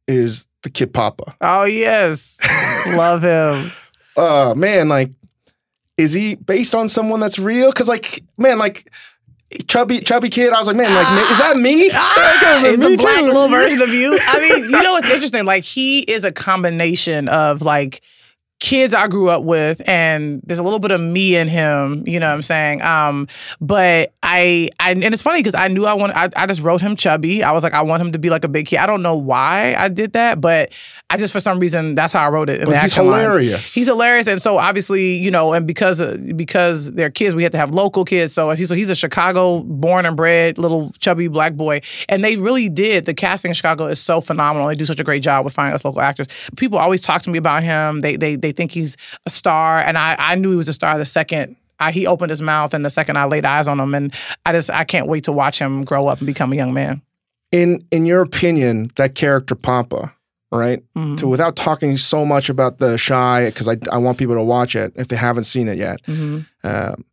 [0.06, 1.34] is the kid Papa.
[1.40, 2.38] Oh yes,
[2.88, 3.72] love him.
[4.16, 5.10] Uh man, like,
[5.96, 7.70] is he based on someone that's real?
[7.70, 8.90] Because like, man, like.
[9.68, 10.50] Chubby, chubby kid.
[10.50, 11.90] I was like, man, like, is that me?
[11.92, 13.26] Ah, Like, the me black too.
[13.26, 14.18] little version of you.
[14.22, 15.44] I mean, you know what's interesting?
[15.44, 18.00] Like he is a combination of like
[18.62, 22.04] kids I grew up with, and there's a little bit of me in him.
[22.06, 22.80] You know what I'm saying?
[22.80, 23.26] Um,
[23.60, 26.16] but I, I, and it's funny because I knew I wanted.
[26.16, 27.42] I, I just wrote him chubby.
[27.42, 28.78] I was like, I want him to be like a big kid.
[28.78, 30.72] I don't know why I did that, but
[31.10, 32.60] I just for some reason that's how I wrote it.
[32.60, 33.24] In But the he's action lines.
[33.34, 33.74] hilarious.
[33.74, 36.00] He's hilarious, and so obviously, you know, and because
[36.36, 38.32] because they're kids, we had to have local kids.
[38.32, 42.36] So he's so he's a Chicago born and bred little chubby black boy, and they
[42.36, 43.06] really did.
[43.06, 44.68] The casting in Chicago is so phenomenal.
[44.68, 46.28] They do such a great job with finding us local actors.
[46.56, 48.00] People always talk to me about him.
[48.00, 48.96] They they they think he's
[49.26, 51.56] a star, and I I knew he was a star the second.
[51.80, 54.14] I, he opened his mouth, and the second I laid eyes on him, and
[54.46, 57.02] I just I can't wait to watch him grow up and become a young man.
[57.50, 60.14] in in your opinion, that character Papa,
[60.52, 60.82] right?
[60.96, 61.18] Mhm.
[61.18, 64.76] So without talking so much about the Chi, because I I want people to watch
[64.76, 66.00] it if they haven't seen it yet.
[66.06, 66.46] Mhm.
[66.62, 67.04] Um,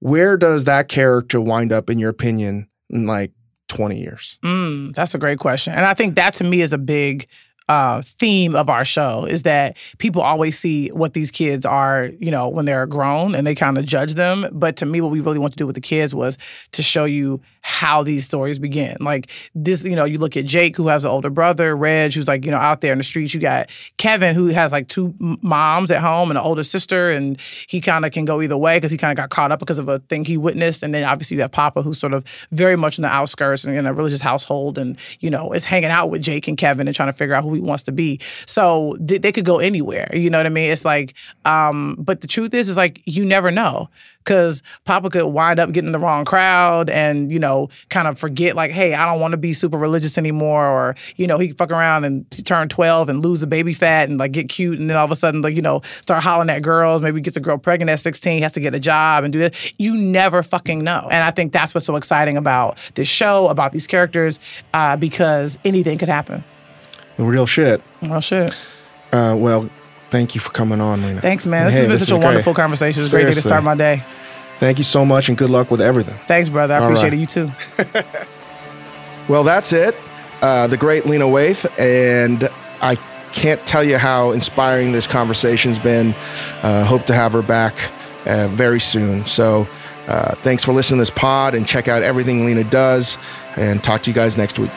[0.00, 3.32] where does that character wind up in your opinion in like
[3.68, 4.38] twenty years?
[4.44, 5.72] Mm, that's a great question.
[5.74, 7.26] And I think that to me is a big
[7.70, 12.32] uh, theme of our show is that people always see what these kids are, you
[12.32, 14.48] know, when they're grown and they kind of judge them.
[14.50, 16.36] But to me, what we really want to do with the kids was
[16.72, 18.96] to show you how these stories begin.
[18.98, 22.26] Like this, you know, you look at Jake, who has an older brother, Reg, who's
[22.26, 23.34] like, you know, out there in the streets.
[23.34, 27.40] You got Kevin, who has like two moms at home and an older sister, and
[27.68, 29.78] he kind of can go either way because he kind of got caught up because
[29.78, 30.82] of a thing he witnessed.
[30.82, 33.76] And then obviously you have Papa, who's sort of very much in the outskirts and
[33.76, 36.96] in a religious household, and you know is hanging out with Jake and Kevin and
[36.96, 38.20] trying to figure out who he wants to be.
[38.46, 40.08] So th- they could go anywhere.
[40.12, 40.70] You know what I mean?
[40.70, 43.88] It's like, um, but the truth is, is like you never know
[44.24, 48.54] because Papa could wind up getting the wrong crowd and you know kind of forget
[48.54, 51.58] like, hey, I don't want to be super religious anymore, or you know he could
[51.58, 54.88] fuck around and turn twelve and lose the baby fat and like get cute, and
[54.88, 57.02] then all of a sudden like you know start hollering at girls.
[57.02, 59.72] Maybe gets a girl pregnant at sixteen, has to get a job and do that.
[59.78, 63.72] You never fucking know, and I think that's what's so exciting about this show, about
[63.72, 64.38] these characters,
[64.74, 66.44] uh, because anything could happen.
[67.16, 67.82] The real shit.
[68.04, 68.54] Oh shit!
[69.12, 69.68] Uh, well,
[70.10, 71.20] thank you for coming on, Lena.
[71.20, 71.66] Thanks, man.
[71.66, 72.24] This Hey, has been this such a great.
[72.24, 73.02] wonderful conversation.
[73.02, 74.02] It's a great day to start my day.
[74.58, 76.18] Thank you so much, and good luck with everything.
[76.28, 76.74] Thanks, brother.
[76.74, 77.14] I All appreciate right.
[77.14, 77.20] it.
[77.20, 77.52] You too.
[79.28, 79.94] Well, that's it.
[80.42, 81.64] Uh, the great Lena Waithe.
[81.78, 82.48] and
[82.80, 82.96] I
[83.30, 86.14] can't tell you how inspiring this conversation's been.
[86.62, 87.76] Uh, hope to have her back
[88.26, 89.24] uh, very soon.
[89.26, 89.68] So,
[90.08, 93.18] uh, thanks for listening to this pod, and check out everything Lena does.
[93.56, 94.72] And talk to you guys next week.